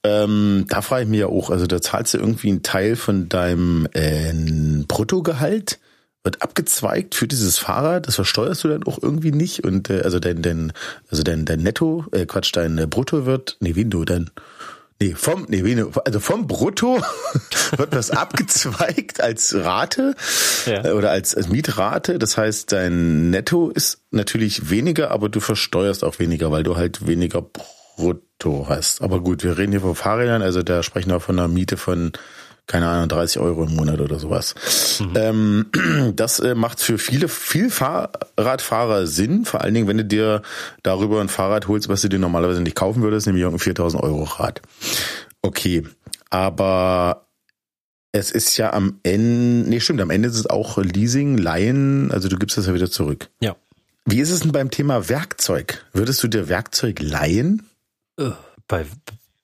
Ähm, 0.04 0.65
da 0.68 0.82
frage 0.82 1.04
ich 1.04 1.10
mich 1.10 1.22
ja 1.22 1.27
auch, 1.27 1.50
also 1.50 1.65
da 1.65 1.82
zahlst 1.82 2.13
du 2.13 2.18
irgendwie 2.20 2.50
einen 2.50 2.62
Teil 2.63 2.96
von 2.96 3.27
deinem 3.30 3.88
äh, 3.94 4.34
Bruttogehalt, 4.88 5.80
wird 6.25 6.41
abgezweigt 6.41 7.15
für 7.15 7.27
dieses 7.27 7.58
Fahrrad, 7.58 8.08
das 8.08 8.15
versteuerst 8.15 8.63
du 8.63 8.67
dann 8.67 8.84
auch 8.84 9.01
irgendwie 9.01 9.32
nicht 9.32 9.63
und 9.63 9.89
äh, 9.89 10.01
also 10.01 10.20
dein, 10.20 10.41
dein 10.41 10.74
also 11.10 11.24
dein, 11.24 11.46
dein 11.46 11.62
Netto, 11.62 12.05
äh, 12.12 12.25
Quatsch, 12.25 12.51
dein 12.53 12.77
äh, 12.77 12.88
Brutto 12.88 13.25
wird, 13.25 13.58
nee, 13.62 13.75
wie 13.75 13.86
du 13.86 14.03
dein 14.03 14.29
Nee, 15.01 15.13
vom, 15.13 15.46
nee, 15.50 15.65
wie, 15.65 15.84
also 16.05 16.22
vom 16.22 16.48
Brutto 16.48 17.01
wird 17.77 17.94
das 17.94 18.12
abgezweigt 18.12 19.20
als 19.20 19.53
Rate 19.53 20.15
Ja. 20.65 20.86
äh, 20.86 20.91
oder 20.94 21.12
als, 21.12 21.36
als 21.36 21.50
Mietrate. 21.50 22.17
Das 22.17 22.38
heißt, 22.38 22.72
dein 22.72 23.29
Netto 23.29 23.70
ist 23.70 24.03
natürlich 24.12 24.70
weniger, 24.70 25.12
aber 25.12 25.27
du 25.27 25.41
versteuerst 25.41 26.05
auch 26.05 26.20
weniger, 26.20 26.50
weil 26.50 26.63
du 26.63 26.77
halt 26.77 27.05
weniger 27.05 27.41
Brutto 27.41 28.67
hast. 28.70 29.01
Aber 29.01 29.20
gut, 29.20 29.44
wir 29.44 29.58
reden 29.58 29.74
hier 29.74 29.82
von 29.82 29.96
Fahrrädern, 29.96 30.41
also 30.41 30.63
da 30.63 30.82
sprechen 30.82 31.12
wir 31.12 31.20
von 31.20 31.39
einer 31.39 31.50
Miete 31.50 31.75
von, 31.75 32.13
keine 32.67 32.88
Ahnung, 32.88 33.10
30 33.10 33.39
Euro 33.39 33.63
im 33.63 33.75
Monat 33.75 34.00
oder 34.00 34.19
sowas. 34.19 34.55
Ähm, 35.15 35.67
das 36.15 36.39
äh, 36.39 36.55
macht 36.55 36.79
für 36.79 36.98
viele, 36.98 37.27
viel 37.27 37.69
Fahrradfahrer 37.69 39.07
Sinn, 39.07 39.45
vor 39.45 39.62
allen 39.62 39.74
Dingen, 39.74 39.88
wenn 39.88 39.98
du 39.98 40.05
dir 40.05 40.41
darüber 40.84 41.22
ein 41.22 41.29
Fahrrad 41.29 41.67
holst, 41.67 41.89
was 41.89 42.01
du 42.01 42.10
dir 42.10 42.19
normalerweise 42.19 42.62
nicht 42.62 42.75
kaufen 42.75 43.03
würdest, 43.03 43.27
nämlich 43.27 43.43
irgendein 43.43 43.63
4000 43.63 44.03
Euro 44.03 44.24
Rad. 44.24 44.62
Okay, 45.41 45.84
aber 46.29 47.27
es 48.12 48.31
ist 48.31 48.57
ja 48.57 48.74
am 48.74 49.00
Ende, 49.03 49.69
nee, 49.69 49.79
stimmt, 49.79 50.01
am 50.01 50.10
Ende 50.10 50.29
ist 50.29 50.39
es 50.39 50.48
auch 50.48 50.77
Leasing, 50.77 51.38
Leihen, 51.38 52.12
also 52.12 52.29
du 52.29 52.38
gibst 52.38 52.57
das 52.57 52.65
ja 52.65 52.74
wieder 52.74 52.89
zurück. 52.89 53.29
Ja. 53.41 53.55
Wie 54.05 54.19
ist 54.19 54.31
es 54.31 54.41
denn 54.41 54.51
beim 54.51 54.69
Thema 54.72 55.10
Werkzeug? 55.10 55.86
Würdest 55.91 56.24
du 56.24 56.27
dir 56.27 56.48
Werkzeug 56.48 57.00
leihen? 57.01 57.67
Bei, 58.67 58.86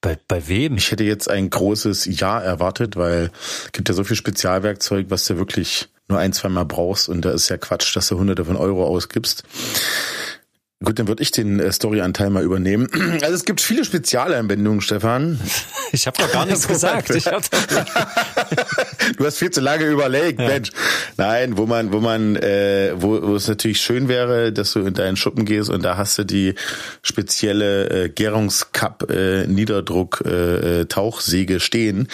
bei, 0.01 0.17
bei 0.27 0.47
wem? 0.47 0.77
Ich 0.77 0.91
hätte 0.91 1.03
jetzt 1.03 1.29
ein 1.29 1.49
großes 1.49 2.05
Ja 2.19 2.39
erwartet, 2.39 2.95
weil 2.95 3.31
es 3.65 3.71
gibt 3.71 3.87
ja 3.87 3.95
so 3.95 4.03
viel 4.03 4.17
Spezialwerkzeug, 4.17 5.07
was 5.09 5.25
du 5.25 5.37
wirklich 5.37 5.89
nur 6.09 6.19
ein, 6.19 6.33
zwei 6.33 6.49
Mal 6.49 6.65
brauchst 6.65 7.07
und 7.07 7.23
da 7.23 7.31
ist 7.31 7.49
ja 7.49 7.57
Quatsch, 7.57 7.95
dass 7.95 8.09
du 8.09 8.17
hunderte 8.17 8.43
von 8.45 8.57
Euro 8.57 8.85
ausgibst. 8.85 9.43
Gut, 10.83 10.97
dann 10.97 11.07
würde 11.07 11.21
ich 11.21 11.31
den 11.31 11.59
äh, 11.59 11.71
Storyanteil 11.71 12.29
mal 12.31 12.43
übernehmen. 12.43 12.87
Also 13.21 13.35
es 13.35 13.45
gibt 13.45 13.61
viele 13.61 13.85
Spezialanwendungen, 13.85 14.81
Stefan. 14.81 15.39
Ich 15.93 16.07
habe 16.07 16.15
doch 16.21 16.31
gar 16.31 16.45
nichts 16.45 16.67
gesagt. 16.69 17.09
Ich 17.09 17.27
hab, 17.27 17.43
Du 19.17 19.25
hast 19.25 19.37
viel 19.37 19.51
zu 19.51 19.59
lange 19.59 19.83
überlegt, 19.85 20.39
Mensch. 20.39 20.71
Nein, 21.17 21.57
wo 21.57 21.65
man, 21.65 21.91
wo 21.91 21.99
man, 21.99 22.37
äh, 22.37 22.93
wo, 22.95 23.21
wo 23.21 23.35
es 23.35 23.49
natürlich 23.49 23.81
schön 23.81 24.07
wäre, 24.07 24.53
dass 24.53 24.71
du 24.71 24.79
in 24.85 24.93
deinen 24.93 25.17
Schuppen 25.17 25.43
gehst 25.43 25.69
und 25.69 25.83
da 25.83 25.97
hast 25.97 26.17
du 26.17 26.23
die 26.23 26.55
spezielle 27.01 28.05
äh, 28.05 28.09
Gärungskapp 28.09 29.09
äh, 29.11 29.47
Niederdruck 29.47 30.23
äh, 30.25 30.81
äh, 30.81 30.85
Tauchsäge 30.85 31.59
stehen. 31.59 32.07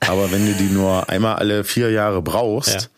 Aber 0.00 0.32
wenn 0.32 0.46
du 0.46 0.54
die 0.54 0.70
nur 0.72 1.10
einmal 1.10 1.36
alle 1.36 1.64
vier 1.64 1.90
Jahre 1.90 2.22
brauchst, 2.22 2.72
Ja. 2.74 2.88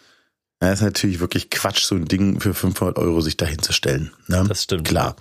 Dann 0.61 0.75
ist 0.75 0.83
natürlich 0.83 1.21
wirklich 1.21 1.51
Quatsch, 1.51 1.85
so 1.85 1.95
ein 1.95 2.05
Ding 2.05 2.39
für 2.39 2.53
500 2.53 2.99
Euro 2.99 3.23
sich 3.23 3.37
dahin 3.37 3.61
zu 3.61 3.73
stellen. 3.73 4.13
Ne? 4.29 4.45
Das 4.47 4.65
stimmt. 4.65 4.87
Klar. 4.87 5.17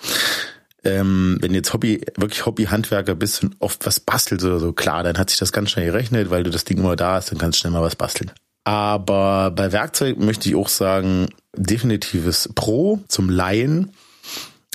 Ähm, 0.84 1.38
wenn 1.42 1.54
jetzt 1.54 1.74
Hobby, 1.74 2.06
wirklich 2.18 2.46
Hobbyhandwerker 2.46 3.16
bist 3.16 3.44
und 3.44 3.56
oft 3.60 3.86
was 3.86 4.00
bastelst 4.02 4.46
oder 4.46 4.60
so, 4.60 4.74
klar, 4.74 5.04
dann 5.04 5.18
hat 5.18 5.30
sich 5.30 5.40
das 5.40 5.52
ganz 5.52 5.72
schnell 5.72 5.86
gerechnet, 5.86 6.30
weil 6.30 6.44
du 6.44 6.50
das 6.50 6.66
Ding 6.66 6.78
immer 6.78 6.96
da 6.96 7.16
hast, 7.16 7.32
dann 7.32 7.38
kannst 7.38 7.58
du 7.58 7.62
schnell 7.62 7.72
mal 7.72 7.82
was 7.82 7.96
basteln. 7.96 8.32
Aber 8.66 9.52
bei 9.52 9.72
Werkzeug 9.72 10.20
möchte 10.20 10.50
ich 10.50 10.56
auch 10.56 10.70
sagen, 10.70 11.30
definitives 11.56 12.50
Pro 12.54 13.00
zum 13.08 13.30
Laien. 13.30 13.92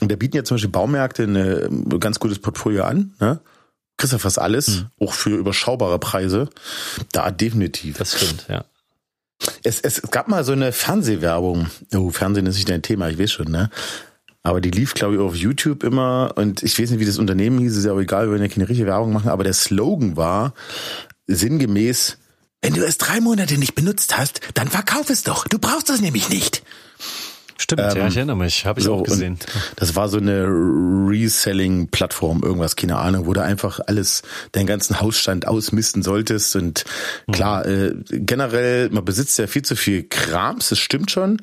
Und 0.01 0.11
da 0.11 0.17
bieten 0.17 0.37
ja 0.37 0.45
zum 0.45 0.57
Beispiel 0.57 0.71
Baumärkte 0.71 1.25
eine, 1.25 1.69
ein 1.71 2.01
ganz 2.01 2.19
gutes 2.19 2.39
Portfolio 2.39 2.85
an. 2.85 3.15
Ne? 3.21 3.41
Kriegst 3.97 4.13
ja 4.13 4.19
fast 4.19 4.39
alles, 4.39 4.87
auch 4.99 5.13
für 5.13 5.31
überschaubare 5.31 5.99
Preise. 5.99 6.49
Da 7.13 7.31
definitiv. 7.31 7.99
das 7.99 8.17
stimmt, 8.17 8.47
ja. 8.49 8.65
Es, 9.63 9.81
es 9.81 10.03
gab 10.11 10.29
mal 10.29 10.45
so 10.45 10.53
eine 10.53 10.73
Fernsehwerbung. 10.73 11.69
Oh, 11.95 12.11
Fernsehen 12.11 12.47
ist 12.47 12.57
nicht 12.57 12.69
dein 12.69 12.83
Thema, 12.83 13.09
ich 13.09 13.19
weiß 13.19 13.33
schon, 13.33 13.51
ne? 13.51 13.71
Aber 14.43 14.61
die 14.61 14.71
lief, 14.71 14.93
glaube 14.93 15.15
ich, 15.15 15.21
auf 15.21 15.35
YouTube 15.35 15.83
immer 15.85 16.33
und 16.37 16.63
ich 16.63 16.79
weiß 16.79 16.91
nicht, 16.91 17.01
wie 17.01 17.07
das 17.07 17.19
Unternehmen 17.19 17.59
hieß, 17.61 17.77
ist 17.77 17.87
ja 17.87 17.93
auch 17.93 18.01
egal, 18.01 18.27
wir 18.27 18.33
wollen 18.33 18.43
ja 18.43 18.49
keine 18.49 18.69
richtige 18.69 18.87
Werbung 18.87 19.13
machen, 19.13 19.31
aber 19.31 19.43
der 19.43 19.55
Slogan 19.55 20.17
war 20.17 20.53
sinngemäß, 21.27 22.19
wenn 22.65 22.73
du 22.73 22.83
es 22.83 22.97
drei 22.97 23.21
Monate 23.21 23.59
nicht 23.59 23.75
benutzt 23.75 24.17
hast, 24.17 24.41
dann 24.55 24.69
verkauf 24.69 25.11
es 25.11 25.23
doch. 25.23 25.47
Du 25.47 25.59
brauchst 25.59 25.91
das 25.91 26.01
nämlich 26.01 26.31
nicht. 26.31 26.63
Stimmt, 27.59 27.81
ja, 27.81 28.07
ich 28.09 28.17
erinnere 28.17 28.37
mich. 28.37 28.67
Habe 28.67 28.81
ich 28.81 28.87
So, 28.87 28.95
auch 28.95 29.03
gesehen. 29.05 29.39
Das 29.77 29.95
war 29.95 30.09
so 30.09 30.19
eine 30.19 30.47
Reselling-Plattform, 30.47 32.43
irgendwas, 32.43 32.77
keine 32.77 32.97
Ahnung, 32.97 33.27
wo 33.27 33.33
du 33.33 33.43
einfach 33.43 33.81
alles, 33.87 34.23
deinen 34.53 34.67
ganzen 34.67 35.01
Hausstand 35.01 35.47
ausmisten 35.47 36.03
solltest. 36.03 36.57
Und 36.57 36.85
klar, 37.31 37.65
äh, 37.67 37.95
generell, 38.09 38.91
man 38.91 39.05
besitzt 39.05 39.39
ja 39.39 39.47
viel 39.47 39.63
zu 39.63 39.77
viel 39.77 40.05
Krams, 40.05 40.71
das 40.71 40.79
stimmt 40.79 41.11
schon. 41.11 41.39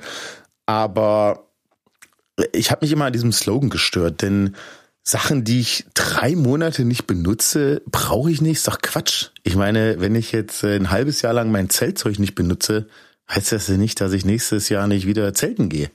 Aber 0.66 1.48
ich 2.54 2.72
habe 2.72 2.86
mich 2.86 2.92
immer 2.92 3.06
an 3.06 3.14
diesem 3.14 3.32
Slogan 3.32 3.70
gestört, 3.70 4.22
denn 4.22 4.56
Sachen, 5.04 5.44
die 5.44 5.60
ich 5.60 5.86
drei 5.94 6.36
Monate 6.36 6.86
nicht 6.86 7.08
benutze, 7.08 7.82
brauche 7.90 8.32
ich 8.32 8.42
nicht. 8.42 8.58
Ist 8.58 8.68
doch 8.68 8.82
Quatsch. 8.82 9.30
Ich 9.44 9.56
meine, 9.56 10.00
wenn 10.00 10.14
ich 10.16 10.32
jetzt 10.32 10.64
äh, 10.64 10.76
ein 10.76 10.92
halbes 10.92 11.22
Jahr 11.22 11.34
lang 11.34 11.52
mein 11.52 11.70
Zeltzeug 11.70 12.20
nicht 12.20 12.36
benutze, 12.36 12.88
heißt 13.30 13.52
das 13.52 13.68
ja 13.68 13.78
nicht, 13.78 14.00
dass 14.00 14.14
ich 14.14 14.26
nächstes 14.26 14.70
Jahr 14.70 14.88
nicht 14.88 15.08
wieder 15.08 15.34
zelten 15.34 15.70
gehe. 15.70 15.90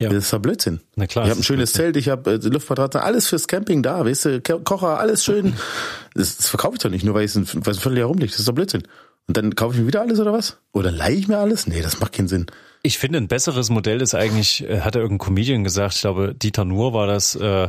Ja. 0.00 0.10
Das 0.10 0.24
ist 0.24 0.32
doch 0.32 0.38
Blödsinn. 0.38 0.80
Na 0.96 1.06
klar. 1.08 1.24
Ich 1.24 1.30
habe 1.30 1.40
ein 1.40 1.44
schönes. 1.44 1.72
Zelt, 1.72 1.96
ich 1.96 2.08
habe 2.08 2.32
äh, 2.34 2.36
Luftmatratze, 2.36 3.02
alles 3.02 3.26
fürs 3.28 3.48
Camping 3.48 3.82
da, 3.82 4.04
weißt 4.04 4.24
du, 4.26 4.40
Ko- 4.42 4.60
Kocher, 4.60 4.98
alles 5.00 5.24
schön. 5.24 5.54
Das, 6.14 6.36
das 6.36 6.48
verkaufe 6.48 6.74
ich 6.76 6.80
doch 6.82 6.90
nicht, 6.90 7.04
nur 7.04 7.14
weil 7.14 7.24
es 7.24 7.36
ein, 7.36 7.42
ein 7.54 7.62
Vierteljahr 7.62 8.08
rumliegt. 8.08 8.32
Das 8.32 8.40
ist 8.40 8.48
doch 8.48 8.52
Blödsinn. 8.54 8.82
Und 9.28 9.36
dann 9.36 9.54
kaufe 9.54 9.74
ich 9.74 9.80
mir 9.80 9.86
wieder 9.86 10.00
alles 10.00 10.18
oder 10.18 10.32
was? 10.32 10.56
Oder 10.72 10.90
leihe 10.90 11.14
ich 11.16 11.28
mir 11.28 11.38
alles? 11.38 11.66
Nee, 11.68 11.80
das 11.82 12.00
macht 12.00 12.12
keinen 12.14 12.26
Sinn. 12.28 12.46
Ich 12.82 12.98
finde, 12.98 13.18
ein 13.18 13.28
besseres 13.28 13.70
Modell 13.70 14.00
ist 14.02 14.14
eigentlich, 14.14 14.64
äh, 14.68 14.80
hat 14.80 14.94
er 14.96 15.02
irgendein 15.02 15.24
Comedian 15.26 15.62
gesagt, 15.64 15.94
ich 15.94 16.00
glaube, 16.00 16.34
Dieter 16.34 16.64
Nuhr 16.64 16.92
war 16.92 17.06
das, 17.06 17.34
äh, 17.36 17.68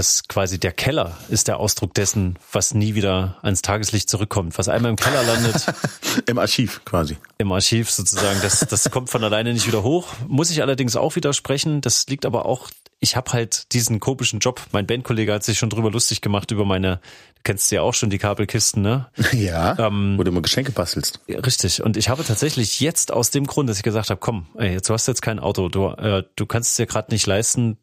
dass 0.00 0.26
quasi 0.28 0.58
der 0.58 0.72
Keller 0.72 1.14
ist 1.28 1.46
der 1.46 1.58
Ausdruck 1.58 1.92
dessen, 1.92 2.38
was 2.52 2.72
nie 2.72 2.94
wieder 2.94 3.36
ans 3.42 3.60
Tageslicht 3.60 4.08
zurückkommt. 4.08 4.56
Was 4.56 4.70
einmal 4.70 4.88
im 4.88 4.96
Keller 4.96 5.22
landet, 5.22 5.66
Im 6.26 6.38
Archiv 6.38 6.80
quasi. 6.86 7.18
im 7.36 7.52
Archiv 7.52 7.90
sozusagen, 7.90 8.40
das, 8.40 8.60
das 8.60 8.90
kommt 8.90 9.10
von 9.10 9.22
alleine 9.22 9.52
nicht 9.52 9.66
wieder 9.66 9.82
hoch. 9.82 10.08
Muss 10.26 10.50
ich 10.50 10.62
allerdings 10.62 10.96
auch 10.96 11.16
widersprechen. 11.16 11.82
Das 11.82 12.06
liegt 12.06 12.24
aber 12.24 12.46
auch, 12.46 12.70
ich 12.98 13.14
habe 13.14 13.30
halt 13.34 13.74
diesen 13.74 14.00
komischen 14.00 14.38
Job. 14.40 14.62
Mein 14.72 14.86
Bandkollege 14.86 15.34
hat 15.34 15.44
sich 15.44 15.58
schon 15.58 15.68
drüber 15.68 15.90
lustig 15.90 16.22
gemacht 16.22 16.50
über 16.50 16.64
meine, 16.64 16.96
du 17.34 17.42
kennst 17.44 17.70
ja 17.70 17.82
auch 17.82 17.92
schon 17.92 18.08
die 18.08 18.16
Kabelkisten, 18.16 18.80
ne? 18.80 19.08
Ja. 19.32 19.78
Ähm, 19.78 20.14
Wo 20.16 20.22
du 20.22 20.30
immer 20.30 20.40
Geschenke 20.40 20.72
bastelst. 20.72 21.20
Richtig. 21.28 21.82
Und 21.82 21.98
ich 21.98 22.08
habe 22.08 22.24
tatsächlich 22.24 22.80
jetzt 22.80 23.12
aus 23.12 23.30
dem 23.30 23.46
Grund, 23.46 23.68
dass 23.68 23.76
ich 23.76 23.82
gesagt 23.82 24.08
habe, 24.08 24.18
komm, 24.18 24.46
ey, 24.56 24.72
jetzt 24.72 24.88
du 24.88 24.94
hast 24.94 25.06
jetzt 25.08 25.20
kein 25.20 25.38
Auto, 25.38 25.68
du, 25.68 25.88
äh, 25.88 26.22
du 26.36 26.46
kannst 26.46 26.70
es 26.70 26.76
dir 26.76 26.86
gerade 26.86 27.12
nicht 27.12 27.26
leisten. 27.26 27.76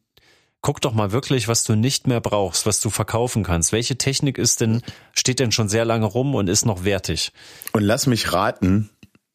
Guck 0.62 0.82
doch 0.82 0.94
mal 0.94 1.12
wirklich, 1.12 1.48
was 1.48 1.64
du 1.64 1.76
nicht 1.76 2.08
mehr 2.08 2.20
brauchst, 2.20 2.66
was 2.66 2.82
du 2.82 2.90
verkaufen 2.90 3.44
kannst. 3.44 3.72
Welche 3.72 3.98
Technik 3.98 4.38
ist 4.38 4.62
denn, 4.62 4.82
steht 5.14 5.40
denn 5.40 5.52
schon 5.52 5.70
sehr 5.70 5.86
lange 5.86 6.06
rum 6.06 6.36
und 6.36 6.50
ist 6.50 6.66
noch 6.66 6.84
wertig? 6.84 7.32
Und 7.74 7.84
lass 7.84 8.08
mich 8.08 8.34
raten, 8.34 8.90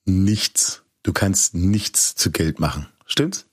nichts. 0.05 0.83
Du 1.03 1.13
kannst 1.13 1.55
nichts 1.55 2.15
zu 2.15 2.31
Geld 2.31 2.61
machen. 2.61 2.89
Stimmt's? 3.07 3.47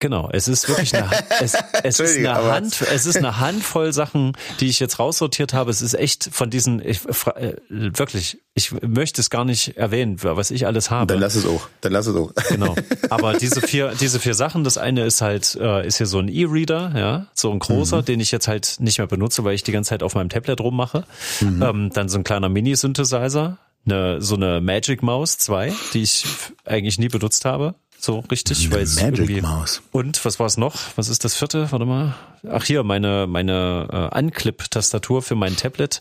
Genau, 0.00 0.30
es 0.32 0.48
ist 0.48 0.66
wirklich 0.66 0.96
eine, 0.96 1.10
es, 1.40 1.54
es 1.82 2.00
ist 2.00 2.16
eine 2.16 2.34
Hand, 2.34 2.80
es 2.90 3.04
ist 3.04 3.18
eine 3.18 3.38
Handvoll 3.38 3.92
Sachen, 3.92 4.32
die 4.58 4.66
ich 4.66 4.80
jetzt 4.80 4.98
raussortiert 4.98 5.52
habe. 5.52 5.70
Es 5.70 5.82
ist 5.82 5.92
echt 5.92 6.30
von 6.32 6.48
diesen, 6.48 6.84
ich, 6.84 7.00
äh, 7.36 7.56
wirklich, 7.68 8.38
ich 8.54 8.72
möchte 8.80 9.20
es 9.20 9.28
gar 9.28 9.44
nicht 9.44 9.76
erwähnen, 9.76 10.16
was 10.22 10.50
ich 10.50 10.66
alles 10.66 10.90
habe. 10.90 11.12
Dann 11.12 11.20
lass 11.20 11.34
es 11.34 11.44
auch. 11.44 11.68
Dann 11.82 11.92
lass 11.92 12.06
es 12.06 12.16
auch. 12.16 12.32
Genau. 12.48 12.74
Aber 13.10 13.34
diese 13.38 13.60
vier, 13.60 13.92
diese 14.00 14.20
vier 14.20 14.32
Sachen, 14.32 14.64
das 14.64 14.78
eine 14.78 15.04
ist 15.04 15.20
halt, 15.20 15.54
äh, 15.60 15.86
ist 15.86 15.98
hier 15.98 16.06
so 16.06 16.18
ein 16.18 16.28
E-Reader, 16.28 16.92
ja, 16.96 17.26
so 17.34 17.52
ein 17.52 17.58
großer, 17.58 18.02
den 18.02 18.20
ich 18.20 18.30
jetzt 18.30 18.48
halt 18.48 18.76
nicht 18.80 18.96
mehr 18.96 19.06
benutze, 19.06 19.44
weil 19.44 19.54
ich 19.54 19.64
die 19.64 19.72
ganze 19.72 19.90
Zeit 19.90 20.02
auf 20.02 20.14
meinem 20.14 20.30
Tablet 20.30 20.60
rummache. 20.60 21.04
Ähm, 21.42 21.90
dann 21.92 22.08
so 22.08 22.16
ein 22.16 22.24
kleiner 22.24 22.48
Mini-Synthesizer, 22.48 23.58
eine, 23.84 24.22
so 24.22 24.34
eine 24.34 24.62
Magic 24.62 25.02
Maus 25.02 25.36
2, 25.36 25.74
die 25.92 26.02
ich 26.02 26.24
eigentlich 26.64 26.98
nie 26.98 27.08
benutzt 27.08 27.44
habe. 27.44 27.74
So 28.00 28.20
richtig, 28.30 28.70
weil 28.70 28.82
es 28.82 29.00
irgendwie. 29.00 29.40
Maus. 29.42 29.82
Und 29.92 30.24
was 30.24 30.38
war 30.40 30.46
es 30.46 30.56
noch? 30.56 30.76
Was 30.96 31.08
ist 31.08 31.24
das 31.24 31.34
vierte? 31.34 31.70
Warte 31.70 31.84
mal. 31.84 32.14
Ach 32.48 32.64
hier, 32.64 32.82
meine, 32.82 33.26
meine 33.26 34.10
äh, 34.12 34.18
Unclip-Tastatur 34.18 35.22
für 35.22 35.34
mein 35.34 35.56
Tablet. 35.56 36.00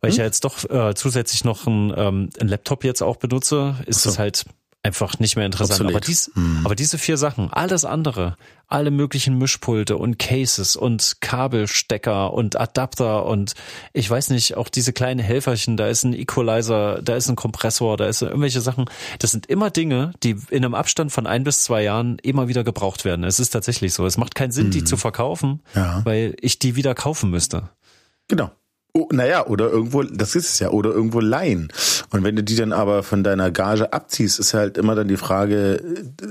Weil 0.00 0.10
ich 0.10 0.16
ja 0.16 0.24
jetzt 0.24 0.44
doch 0.44 0.64
äh, 0.70 0.94
zusätzlich 0.94 1.44
noch 1.44 1.66
ein, 1.66 1.92
ähm, 1.94 2.30
ein 2.40 2.48
Laptop 2.48 2.84
jetzt 2.84 3.02
auch 3.02 3.16
benutze, 3.16 3.76
ist 3.84 4.06
es 4.06 4.18
halt 4.18 4.46
einfach 4.82 5.18
nicht 5.18 5.36
mehr 5.36 5.44
interessant. 5.44 5.88
Aber, 5.88 6.00
dies, 6.00 6.30
hm. 6.34 6.62
aber 6.64 6.74
diese 6.74 6.96
vier 6.96 7.16
Sachen, 7.16 7.52
alles 7.52 7.84
andere, 7.84 8.36
alle 8.66 8.90
möglichen 8.90 9.36
Mischpulte 9.36 9.96
und 9.96 10.18
Cases 10.18 10.74
und 10.76 11.16
Kabelstecker 11.20 12.32
und 12.32 12.58
Adapter 12.58 13.26
und 13.26 13.54
ich 13.92 14.08
weiß 14.08 14.30
nicht, 14.30 14.56
auch 14.56 14.68
diese 14.68 14.92
kleinen 14.92 15.20
Helferchen, 15.20 15.76
da 15.76 15.88
ist 15.88 16.04
ein 16.04 16.14
Equalizer, 16.14 17.02
da 17.02 17.16
ist 17.16 17.28
ein 17.28 17.36
Kompressor, 17.36 17.96
da 17.96 18.06
ist 18.06 18.22
irgendwelche 18.22 18.60
Sachen. 18.60 18.86
Das 19.18 19.32
sind 19.32 19.46
immer 19.46 19.70
Dinge, 19.70 20.12
die 20.22 20.36
in 20.48 20.64
einem 20.64 20.74
Abstand 20.74 21.12
von 21.12 21.26
ein 21.26 21.44
bis 21.44 21.62
zwei 21.64 21.82
Jahren 21.82 22.18
immer 22.22 22.48
wieder 22.48 22.64
gebraucht 22.64 23.04
werden. 23.04 23.24
Es 23.24 23.38
ist 23.38 23.50
tatsächlich 23.50 23.92
so. 23.92 24.06
Es 24.06 24.16
macht 24.16 24.34
keinen 24.34 24.52
Sinn, 24.52 24.66
hm. 24.66 24.70
die 24.70 24.84
zu 24.84 24.96
verkaufen, 24.96 25.60
ja. 25.74 26.00
weil 26.04 26.36
ich 26.40 26.58
die 26.58 26.76
wieder 26.76 26.94
kaufen 26.94 27.30
müsste. 27.30 27.68
Genau. 28.28 28.50
Oh, 28.92 29.06
naja, 29.12 29.46
oder 29.46 29.70
irgendwo, 29.70 30.02
das 30.02 30.34
ist 30.34 30.50
es 30.50 30.58
ja, 30.58 30.70
oder 30.70 30.90
irgendwo 30.90 31.20
leihen. 31.20 31.72
Und 32.10 32.24
wenn 32.24 32.36
du 32.36 32.42
die 32.42 32.56
dann 32.56 32.72
aber 32.72 33.02
von 33.02 33.22
deiner 33.22 33.50
Gage 33.50 33.92
abziehst, 33.92 34.38
ist 34.38 34.54
halt 34.54 34.76
immer 34.76 34.94
dann 34.94 35.08
die 35.08 35.16
Frage, 35.16 35.82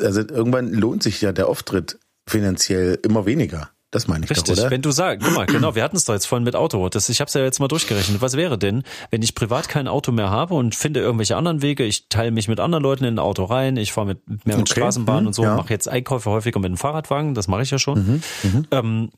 also 0.01 0.21
irgendwann 0.21 0.73
lohnt 0.73 1.03
sich 1.03 1.21
ja 1.21 1.31
der 1.31 1.47
Auftritt 1.47 1.99
finanziell 2.27 2.99
immer 3.03 3.25
weniger. 3.25 3.69
Das 3.91 4.07
meine 4.07 4.23
ich 4.23 4.29
Richtig, 4.29 4.55
doch, 4.55 4.61
oder? 4.61 4.71
wenn 4.71 4.83
du 4.83 4.91
sagst, 4.91 5.25
guck 5.25 5.35
mal, 5.35 5.45
genau, 5.47 5.73
wir 5.73 5.83
hatten 5.83 5.95
es 5.95 6.05
doch 6.05 6.13
jetzt 6.13 6.27
vorhin 6.27 6.43
mit 6.43 6.55
Auto. 6.55 6.89
Das, 6.89 7.09
ich 7.09 7.21
habe 7.21 7.27
es 7.27 7.33
ja 7.33 7.41
jetzt 7.41 7.59
mal 7.59 7.67
durchgerechnet. 7.67 8.21
Was 8.21 8.35
wäre 8.35 8.57
denn, 8.57 8.83
wenn 9.09 9.23
ich 9.23 9.33
privat 9.33 9.67
kein 9.67 9.87
Auto 9.87 10.11
mehr 10.11 10.29
habe 10.29 10.53
und 10.53 10.75
finde 10.75 10.99
irgendwelche 10.99 11.35
anderen 11.35 11.63
Wege, 11.63 11.83
ich 11.85 12.07
teile 12.07 12.29
mich 12.29 12.47
mit 12.47 12.59
anderen 12.59 12.83
Leuten 12.83 13.03
in 13.05 13.15
ein 13.15 13.19
Auto 13.19 13.45
rein, 13.45 13.77
ich 13.77 13.91
fahre 13.91 14.07
mit 14.07 14.27
mehr 14.27 14.57
mit 14.57 14.69
okay. 14.69 14.79
Straßenbahn 14.79 15.21
mhm, 15.21 15.27
und 15.27 15.33
so, 15.33 15.43
ja. 15.43 15.55
mache 15.55 15.71
jetzt 15.71 15.87
Einkäufe 15.87 16.29
häufiger 16.29 16.59
mit 16.59 16.69
dem 16.69 16.77
Fahrradwagen, 16.77 17.33
das 17.33 17.47
mache 17.47 17.63
ich 17.63 17.71
ja 17.71 17.79
schon. 17.79 17.99
Mhm, 17.99 18.21
mhm. 18.43 18.67
ähm, 18.69 19.09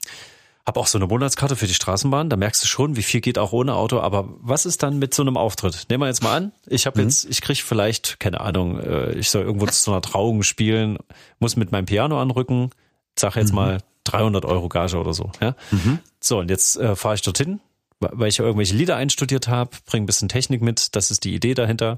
hab 0.65 0.78
auch 0.78 0.88
so 0.88 0.97
eine 0.97 1.08
Monatskarte 1.08 1.56
für 1.56 1.67
die 1.67 1.74
Straßenbahn, 1.74 2.30
da 2.30 2.38
merkst 2.38 2.63
du 2.63 2.67
schon, 2.67 2.95
wie 2.95 3.04
viel 3.04 3.21
geht 3.21 3.38
auch 3.38 3.52
ohne 3.52 3.76
Auto. 3.76 4.00
Aber 4.00 4.30
was 4.39 4.65
ist 4.65 4.84
dann 4.84 5.00
mit 5.00 5.13
so 5.13 5.24
einem 5.24 5.38
Auftritt? 5.38 5.88
Nehmen 5.89 6.04
wir 6.04 6.08
jetzt 6.08 6.24
mal 6.24 6.36
an, 6.36 6.52
ich 6.67 6.86
habe 6.86 7.00
mhm. 7.00 7.08
jetzt, 7.08 7.26
ich 7.26 7.41
krieg 7.41 7.62
vielleicht, 7.63 8.19
keine 8.19 8.41
Ahnung, 8.41 8.80
äh, 8.80 9.13
ich 9.13 9.30
soll 9.30 9.43
irgendwo 9.43 9.65
zu 9.67 9.91
einer 9.91 10.02
Trauung 10.02 10.43
spielen, 10.43 10.97
muss 11.39 11.56
mit 11.56 11.71
meinem 11.71 11.86
Piano 11.86 12.21
anrücken, 12.21 12.69
sag 13.17 13.36
jetzt 13.36 13.50
mhm. 13.50 13.56
mal 13.56 13.78
300 14.04 14.45
Euro 14.45 14.69
Gage 14.69 14.97
oder 14.97 15.13
so. 15.13 15.32
Ja? 15.41 15.56
Mhm. 15.71 16.00
So, 16.19 16.39
und 16.39 16.50
jetzt 16.50 16.78
äh, 16.78 16.95
fahre 16.95 17.15
ich 17.15 17.21
dorthin, 17.21 17.60
weil 18.00 18.30
ich 18.30 18.39
irgendwelche 18.39 18.76
Lieder 18.76 18.95
einstudiert 18.95 19.47
habe, 19.47 19.71
bringe 19.86 20.04
ein 20.04 20.08
bisschen 20.08 20.30
Technik 20.30 20.62
mit, 20.62 20.95
das 20.95 21.12
ist 21.12 21.24
die 21.24 21.34
Idee 21.34 21.54
dahinter. 21.54 21.97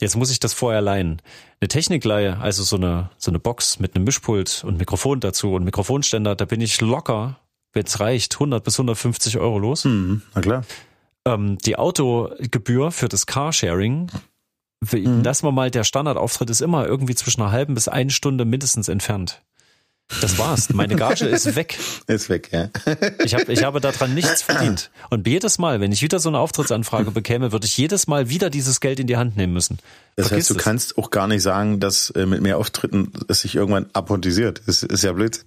Jetzt 0.00 0.16
muss 0.16 0.30
ich 0.30 0.40
das 0.40 0.52
vorher 0.52 0.80
leihen. 0.80 1.22
Eine 1.60 1.68
Technikleihe, 1.68 2.38
also 2.38 2.64
so 2.64 2.76
eine, 2.76 3.10
so 3.16 3.30
eine 3.30 3.38
Box 3.38 3.78
mit 3.78 3.94
einem 3.94 4.04
Mischpult 4.04 4.64
und 4.66 4.76
Mikrofon 4.76 5.20
dazu 5.20 5.54
und 5.54 5.64
Mikrofonständer, 5.64 6.34
da 6.34 6.44
bin 6.44 6.60
ich 6.60 6.80
locker 6.80 7.38
wenn 7.74 7.84
es 7.84 8.00
reicht, 8.00 8.34
100 8.34 8.64
bis 8.64 8.74
150 8.78 9.38
Euro 9.38 9.58
los. 9.58 9.84
Mhm, 9.84 10.22
na 10.34 10.40
klar. 10.40 10.64
Ähm, 11.26 11.58
die 11.58 11.76
Autogebühr 11.76 12.90
für 12.90 13.08
das 13.08 13.26
Carsharing, 13.26 14.10
mhm. 14.92 15.22
lassen 15.22 15.46
wir 15.46 15.52
mal, 15.52 15.70
der 15.70 15.84
Standardauftritt 15.84 16.50
ist 16.50 16.62
immer 16.62 16.86
irgendwie 16.86 17.14
zwischen 17.14 17.42
einer 17.42 17.52
halben 17.52 17.74
bis 17.74 17.88
eine 17.88 18.10
Stunde 18.10 18.44
mindestens 18.44 18.88
entfernt. 18.88 19.42
Das 20.20 20.38
war's. 20.38 20.68
Meine 20.70 20.96
Gage 20.96 21.26
ist 21.26 21.56
weg. 21.56 21.78
Ist 22.06 22.28
weg, 22.28 22.50
ja. 22.52 22.68
Ich, 23.24 23.34
hab, 23.34 23.48
ich 23.48 23.64
habe 23.64 23.80
daran 23.80 24.14
nichts 24.14 24.42
verdient. 24.42 24.90
Und 25.08 25.26
jedes 25.26 25.58
Mal, 25.58 25.80
wenn 25.80 25.92
ich 25.92 26.02
wieder 26.02 26.18
so 26.18 26.28
eine 26.28 26.38
Auftrittsanfrage 26.38 27.10
bekäme, 27.10 27.52
würde 27.52 27.66
ich 27.66 27.76
jedes 27.78 28.06
Mal 28.06 28.28
wieder 28.28 28.50
dieses 28.50 28.80
Geld 28.80 29.00
in 29.00 29.06
die 29.06 29.16
Hand 29.16 29.36
nehmen 29.36 29.54
müssen. 29.54 29.78
Das 30.16 30.28
Vergiss 30.28 30.44
heißt, 30.44 30.50
du 30.50 30.54
es. 30.56 30.62
kannst 30.62 30.98
auch 30.98 31.10
gar 31.10 31.26
nicht 31.26 31.42
sagen, 31.42 31.80
dass 31.80 32.10
äh, 32.10 32.26
mit 32.26 32.42
mehr 32.42 32.58
Auftritten 32.58 33.12
es 33.28 33.40
sich 33.40 33.54
irgendwann 33.54 33.86
apportisiert. 33.94 34.62
Das 34.66 34.82
ist 34.82 35.02
ja 35.02 35.12
Blödsinn. 35.12 35.46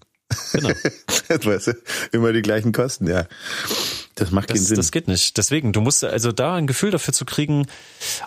Genau. 0.54 0.70
weißt 1.30 1.68
du, 1.68 1.74
immer 2.12 2.34
die 2.34 2.42
gleichen 2.42 2.72
Kosten, 2.72 3.08
ja. 3.08 3.28
Das 4.16 4.32
macht 4.32 4.48
keinen 4.48 4.58
das, 4.58 4.68
Sinn. 4.68 4.78
Das 4.78 4.92
geht 4.92 5.08
nicht. 5.08 5.38
Deswegen, 5.38 5.74
du 5.74 5.82
musst 5.82 6.04
also 6.04 6.32
da 6.32 6.56
ein 6.56 6.68
Gefühl 6.68 6.92
dafür 6.92 7.14
zu 7.14 7.24
kriegen. 7.24 7.68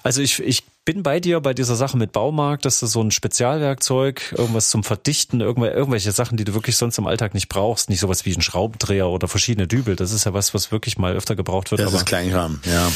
Also 0.02 0.22
ich, 0.22 0.38
ich 0.40 0.64
bin 0.84 1.02
bei 1.02 1.20
dir 1.20 1.40
bei 1.40 1.52
dieser 1.52 1.74
Sache 1.76 1.96
mit 1.96 2.12
Baumarkt, 2.12 2.64
dass 2.64 2.80
du 2.80 2.86
so 2.86 3.02
ein 3.02 3.10
Spezialwerkzeug, 3.10 4.34
irgendwas 4.36 4.70
zum 4.70 4.84
Verdichten, 4.84 5.40
irgendwelche 5.40 6.12
Sachen, 6.12 6.36
die 6.36 6.44
du 6.44 6.54
wirklich 6.54 6.76
sonst 6.76 6.98
im 6.98 7.06
Alltag 7.06 7.34
nicht 7.34 7.48
brauchst, 7.48 7.90
nicht 7.90 8.00
sowas 8.00 8.24
wie 8.24 8.34
ein 8.34 8.42
Schraubendreher 8.42 9.08
oder 9.08 9.28
verschiedene 9.28 9.66
Dübel. 9.66 9.96
Das 9.96 10.12
ist 10.12 10.24
ja 10.24 10.32
was, 10.32 10.54
was 10.54 10.72
wirklich 10.72 10.96
mal 10.96 11.14
öfter 11.14 11.34
gebraucht 11.36 11.70
wird. 11.70 11.80
Das 11.80 11.92
ist 11.92 12.06
Kleinkram, 12.06 12.60
ja. 12.64 12.90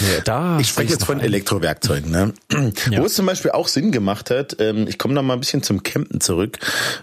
Ja, 0.00 0.20
da 0.24 0.58
ich 0.58 0.68
spreche 0.68 0.92
jetzt 0.92 1.04
von 1.04 1.20
Elektrowerkzeugen, 1.20 2.10
ne? 2.10 2.34
Ja. 2.90 3.00
Wo 3.00 3.06
es 3.06 3.14
zum 3.14 3.26
Beispiel 3.26 3.50
auch 3.52 3.68
Sinn 3.68 3.92
gemacht 3.92 4.30
hat, 4.30 4.56
ähm, 4.60 4.86
ich 4.86 4.98
komme 4.98 5.14
noch 5.14 5.22
mal 5.22 5.34
ein 5.34 5.40
bisschen 5.40 5.62
zum 5.62 5.82
Campen 5.82 6.20
zurück. 6.20 6.58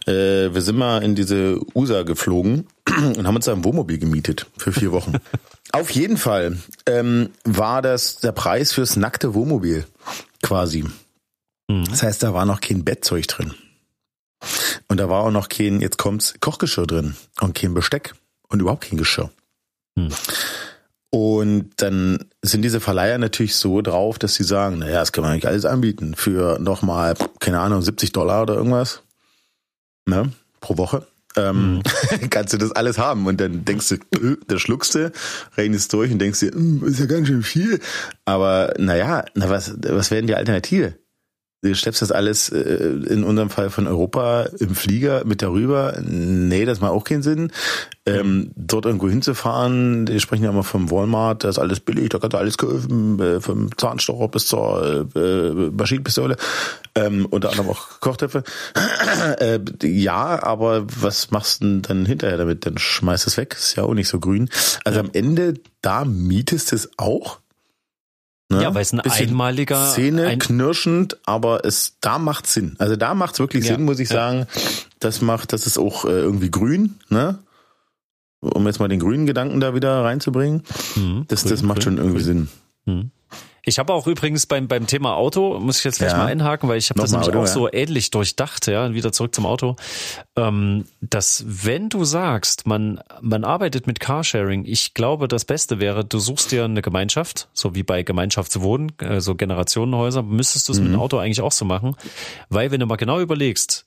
Äh, 0.05 0.53
wir 0.53 0.61
sind 0.61 0.77
mal 0.77 1.03
in 1.03 1.15
diese 1.15 1.59
USA 1.75 2.03
geflogen 2.03 2.67
und 2.87 3.25
haben 3.25 3.35
uns 3.35 3.47
ein 3.47 3.63
Wohnmobil 3.63 3.97
gemietet 3.97 4.47
für 4.57 4.71
vier 4.71 4.91
Wochen. 4.91 5.13
Auf 5.71 5.89
jeden 5.89 6.17
Fall 6.17 6.57
ähm, 6.85 7.29
war 7.43 7.81
das 7.81 8.17
der 8.17 8.31
Preis 8.31 8.73
fürs 8.73 8.95
nackte 8.95 9.33
Wohnmobil 9.33 9.85
quasi. 10.41 10.83
Mhm. 11.67 11.85
Das 11.89 12.03
heißt, 12.03 12.21
da 12.23 12.33
war 12.33 12.45
noch 12.45 12.61
kein 12.61 12.83
Bettzeug 12.83 13.27
drin. 13.27 13.53
Und 14.87 14.99
da 14.99 15.09
war 15.09 15.23
auch 15.23 15.31
noch 15.31 15.49
kein, 15.49 15.81
jetzt 15.81 15.97
kommt's, 15.97 16.35
Kochgeschirr 16.39 16.85
drin 16.85 17.15
und 17.41 17.55
kein 17.55 17.73
Besteck 17.73 18.13
und 18.49 18.59
überhaupt 18.59 18.89
kein 18.89 18.97
Geschirr. 18.97 19.31
Mhm. 19.95 20.09
Und 21.13 21.69
dann 21.77 22.25
sind 22.41 22.63
diese 22.63 22.79
Verleiher 22.79 23.19
natürlich 23.19 23.55
so 23.55 23.83
drauf, 23.83 24.17
dass 24.17 24.33
sie 24.33 24.43
sagen, 24.43 24.79
naja, 24.79 24.97
das 24.97 25.11
kann 25.11 25.23
man 25.23 25.35
nicht 25.35 25.45
alles 25.45 25.63
anbieten 25.63 26.15
für 26.15 26.57
nochmal, 26.57 27.13
keine 27.39 27.59
Ahnung, 27.59 27.83
70 27.83 28.13
Dollar 28.13 28.41
oder 28.41 28.55
irgendwas. 28.55 29.03
Ne? 30.07 30.31
Pro 30.59 30.79
Woche. 30.79 31.05
Ähm, 31.35 31.75
mhm. 31.75 31.83
kannst 32.31 32.53
du 32.53 32.57
das 32.57 32.71
alles 32.71 32.97
haben 32.97 33.27
und 33.27 33.39
dann 33.39 33.63
denkst 33.63 33.89
du, 33.89 33.95
äh, 33.95 34.37
da 34.47 34.57
schluckst 34.57 34.95
du, 34.95 35.11
rechnest 35.55 35.93
durch 35.93 36.11
und 36.11 36.17
denkst 36.17 36.39
dir, 36.39 36.51
hm, 36.51 36.83
ist 36.83 36.99
ja 36.99 37.05
ganz 37.05 37.27
schön 37.27 37.43
viel. 37.43 37.79
Aber 38.25 38.73
naja, 38.79 39.23
na 39.35 39.51
was, 39.51 39.71
was 39.87 40.09
wäre 40.09 40.19
denn 40.19 40.27
die 40.27 40.35
Alternative? 40.35 40.95
Du 41.63 41.73
schleppst 41.73 42.01
das 42.01 42.11
alles 42.11 42.49
äh, 42.49 42.59
in 42.59 43.23
unserem 43.23 43.49
Fall 43.49 43.69
von 43.69 43.87
Europa 43.87 44.47
im 44.59 44.75
Flieger 44.75 45.23
mit 45.23 45.41
darüber. 45.41 45.97
Nee, 46.01 46.65
das 46.65 46.81
macht 46.81 46.91
auch 46.91 47.05
keinen 47.05 47.23
Sinn. 47.23 47.51
Ähm, 48.05 48.51
dort 48.57 48.85
irgendwo 48.85 49.07
hinzufahren, 49.07 50.05
die 50.05 50.19
sprechen 50.19 50.43
ja 50.43 50.49
immer 50.49 50.63
vom 50.63 50.91
Walmart, 50.91 51.45
da 51.45 51.49
ist 51.49 51.59
alles 51.59 51.79
billig, 51.79 52.09
da 52.09 52.19
kannst 52.19 52.33
du 52.33 52.37
alles 52.37 52.57
kaufen, 52.57 53.17
äh, 53.21 53.39
vom 53.39 53.69
Zahnstocher 53.77 54.27
bis 54.27 54.47
zur 54.47 55.07
äh, 55.15 55.71
Maschinenpistole, 55.71 56.35
ähm, 56.95 57.25
unter 57.29 57.51
anderem 57.51 57.69
auch 57.69 58.01
Kochtöpfe. 58.01 58.43
äh, 59.39 59.59
ja, 59.83 60.43
aber 60.43 60.85
was 60.99 61.31
machst 61.31 61.61
du 61.61 61.65
denn 61.65 61.81
dann 61.81 62.05
hinterher 62.05 62.37
damit? 62.37 62.65
Dann 62.65 62.77
schmeißt 62.77 63.25
es 63.25 63.37
weg, 63.37 63.55
ist 63.57 63.77
ja 63.77 63.83
auch 63.83 63.93
nicht 63.93 64.09
so 64.09 64.19
grün. 64.19 64.49
Also 64.83 64.99
am 64.99 65.09
Ende, 65.13 65.53
da 65.81 66.03
mietest 66.03 66.73
du 66.73 66.75
es 66.75 66.89
auch 66.97 67.39
Ne? 68.53 68.63
Ja, 68.63 68.73
weil 68.73 68.81
es 68.81 68.93
ein 68.93 69.01
Bisschen 69.01 69.29
einmaliger 69.29 69.91
Zähne 69.93 70.27
ein 70.27 70.39
knirschend, 70.39 71.17
aber 71.25 71.65
es 71.65 71.97
da 72.01 72.17
macht 72.19 72.47
Sinn. 72.47 72.75
Also 72.79 72.95
da 72.95 73.13
macht 73.13 73.33
es 73.33 73.39
wirklich 73.39 73.65
ja, 73.65 73.75
Sinn, 73.75 73.85
muss 73.85 73.99
ich 73.99 74.09
ja. 74.09 74.15
sagen. 74.15 74.47
Das 74.99 75.21
macht, 75.21 75.53
das 75.53 75.67
ist 75.67 75.77
auch 75.77 76.05
äh, 76.05 76.09
irgendwie 76.09 76.51
grün, 76.51 76.99
ne? 77.09 77.39
Um 78.39 78.65
jetzt 78.67 78.79
mal 78.79 78.89
den 78.89 78.99
grünen 78.99 79.25
Gedanken 79.25 79.59
da 79.61 79.73
wieder 79.73 80.03
reinzubringen. 80.03 80.63
Mhm, 80.95 81.25
das, 81.27 81.43
grün, 81.43 81.51
das 81.51 81.61
macht 81.63 81.77
grün, 81.77 81.83
schon 81.83 81.97
irgendwie 81.97 82.23
grün. 82.23 82.25
Sinn. 82.25 82.49
Mhm. 82.85 83.11
Ich 83.65 83.79
habe 83.79 83.93
auch 83.93 84.07
übrigens 84.07 84.45
beim 84.45 84.67
beim 84.67 84.87
Thema 84.87 85.15
Auto 85.15 85.57
muss 85.59 85.79
ich 85.79 85.85
jetzt 85.85 85.99
gleich 85.99 86.11
ja. 86.11 86.17
mal 86.17 86.25
einhaken, 86.25 86.67
weil 86.67 86.77
ich 86.77 86.89
habe 86.89 86.99
das 86.99 87.11
nämlich 87.11 87.29
Auto, 87.29 87.39
auch 87.39 87.45
ja. 87.45 87.47
so 87.47 87.71
ähnlich 87.71 88.11
durchdacht, 88.11 88.67
ja, 88.67 88.93
wieder 88.93 89.13
zurück 89.13 89.33
zum 89.33 89.45
Auto, 89.45 89.77
ähm, 90.35 90.85
dass 90.99 91.45
wenn 91.47 91.87
du 91.87 92.03
sagst, 92.03 92.67
man 92.67 92.99
man 93.21 93.45
arbeitet 93.45 93.87
mit 93.87 94.01
Carsharing, 94.01 94.65
ich 94.65 94.93
glaube, 94.93 95.29
das 95.29 95.45
Beste 95.45 95.79
wäre, 95.79 96.03
du 96.03 96.19
suchst 96.19 96.51
dir 96.51 96.65
eine 96.65 96.81
Gemeinschaft, 96.81 97.47
so 97.53 97.73
wie 97.73 97.83
bei 97.83 98.03
Gemeinschaftswohnen, 98.03 98.91
äh, 98.99 99.21
so 99.21 99.35
Generationenhäuser, 99.35 100.23
müsstest 100.23 100.67
du 100.67 100.73
es 100.73 100.79
mhm. 100.79 100.85
mit 100.85 100.93
dem 100.93 100.99
Auto 100.99 101.17
eigentlich 101.17 101.41
auch 101.41 101.53
so 101.53 101.63
machen, 101.63 101.95
weil 102.49 102.71
wenn 102.71 102.81
du 102.81 102.85
mal 102.85 102.97
genau 102.97 103.21
überlegst, 103.21 103.85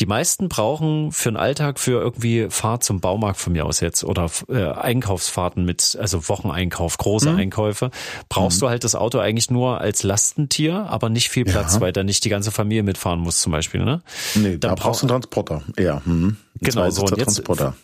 die 0.00 0.06
meisten 0.06 0.48
brauchen 0.48 1.12
für 1.12 1.30
den 1.30 1.36
Alltag 1.36 1.78
für 1.78 2.00
irgendwie 2.00 2.48
Fahrt 2.50 2.82
zum 2.82 3.00
Baumarkt 3.00 3.38
von 3.38 3.52
mir 3.52 3.66
aus 3.66 3.80
jetzt 3.80 4.04
oder 4.04 4.30
äh, 4.48 4.64
Einkaufsfahrten 4.64 5.64
mit, 5.64 5.96
also 6.00 6.28
Wocheneinkauf, 6.28 6.96
große 6.96 7.30
mhm. 7.30 7.38
Einkäufe, 7.38 7.90
brauchst 8.28 8.58
mhm. 8.58 8.60
du 8.60 8.68
halt 8.70 8.84
das 8.84 8.94
Auto 8.94 9.18
eigentlich 9.18 9.50
nur 9.50 9.80
als 9.80 10.02
Lastentier, 10.02 10.86
aber 10.88 11.08
nicht 11.08 11.28
viel 11.28 11.44
Platz, 11.44 11.74
ja. 11.74 11.80
weil 11.80 11.92
da 11.92 12.02
nicht 12.02 12.24
die 12.24 12.30
ganze 12.30 12.50
Familie 12.50 12.82
mitfahren 12.82 13.20
muss 13.20 13.40
zum 13.40 13.52
Beispiel. 13.52 13.84
Ne? 13.84 14.02
Nee, 14.34 14.56
Dann 14.56 14.60
da 14.60 14.74
brauchst 14.74 15.02
du 15.02 15.06
einen 15.06 15.20
Transporter, 15.20 15.62
ja. 15.78 16.00
Mhm. 16.04 16.36
Genau, 16.60 16.90
so 16.90 17.02
und 17.02 17.10
jetzt 17.18 17.34
Transporter. 17.34 17.74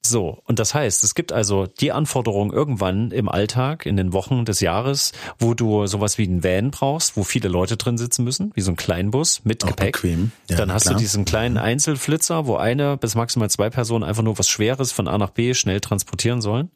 So, 0.00 0.38
und 0.46 0.58
das 0.58 0.74
heißt, 0.74 1.04
es 1.04 1.14
gibt 1.14 1.32
also 1.32 1.66
die 1.66 1.92
Anforderung 1.92 2.52
irgendwann 2.52 3.10
im 3.10 3.28
Alltag, 3.28 3.84
in 3.84 3.96
den 3.96 4.12
Wochen 4.12 4.44
des 4.44 4.60
Jahres, 4.60 5.12
wo 5.38 5.54
du 5.54 5.86
sowas 5.86 6.18
wie 6.18 6.24
einen 6.24 6.42
Van 6.42 6.70
brauchst, 6.70 7.16
wo 7.16 7.24
viele 7.24 7.48
Leute 7.48 7.76
drin 7.76 7.98
sitzen 7.98 8.24
müssen, 8.24 8.52
wie 8.54 8.60
so 8.60 8.70
ein 8.70 8.76
Kleinbus 8.76 9.44
mit 9.44 9.64
Auch 9.64 9.68
Gepäck. 9.68 9.94
Bequem. 9.94 10.32
Ja, 10.48 10.56
Dann 10.56 10.72
hast 10.72 10.84
klar. 10.84 10.94
du 10.94 11.00
diesen 11.00 11.24
kleinen 11.24 11.54
mhm. 11.54 11.62
Einzelflitzer, 11.62 12.46
wo 12.46 12.56
eine 12.56 12.96
bis 12.96 13.16
maximal 13.16 13.50
zwei 13.50 13.70
Personen 13.70 14.04
einfach 14.04 14.22
nur 14.22 14.38
was 14.38 14.48
Schweres 14.48 14.92
von 14.92 15.08
A 15.08 15.18
nach 15.18 15.30
B 15.30 15.52
schnell 15.52 15.80
transportieren 15.80 16.40
sollen. 16.40 16.70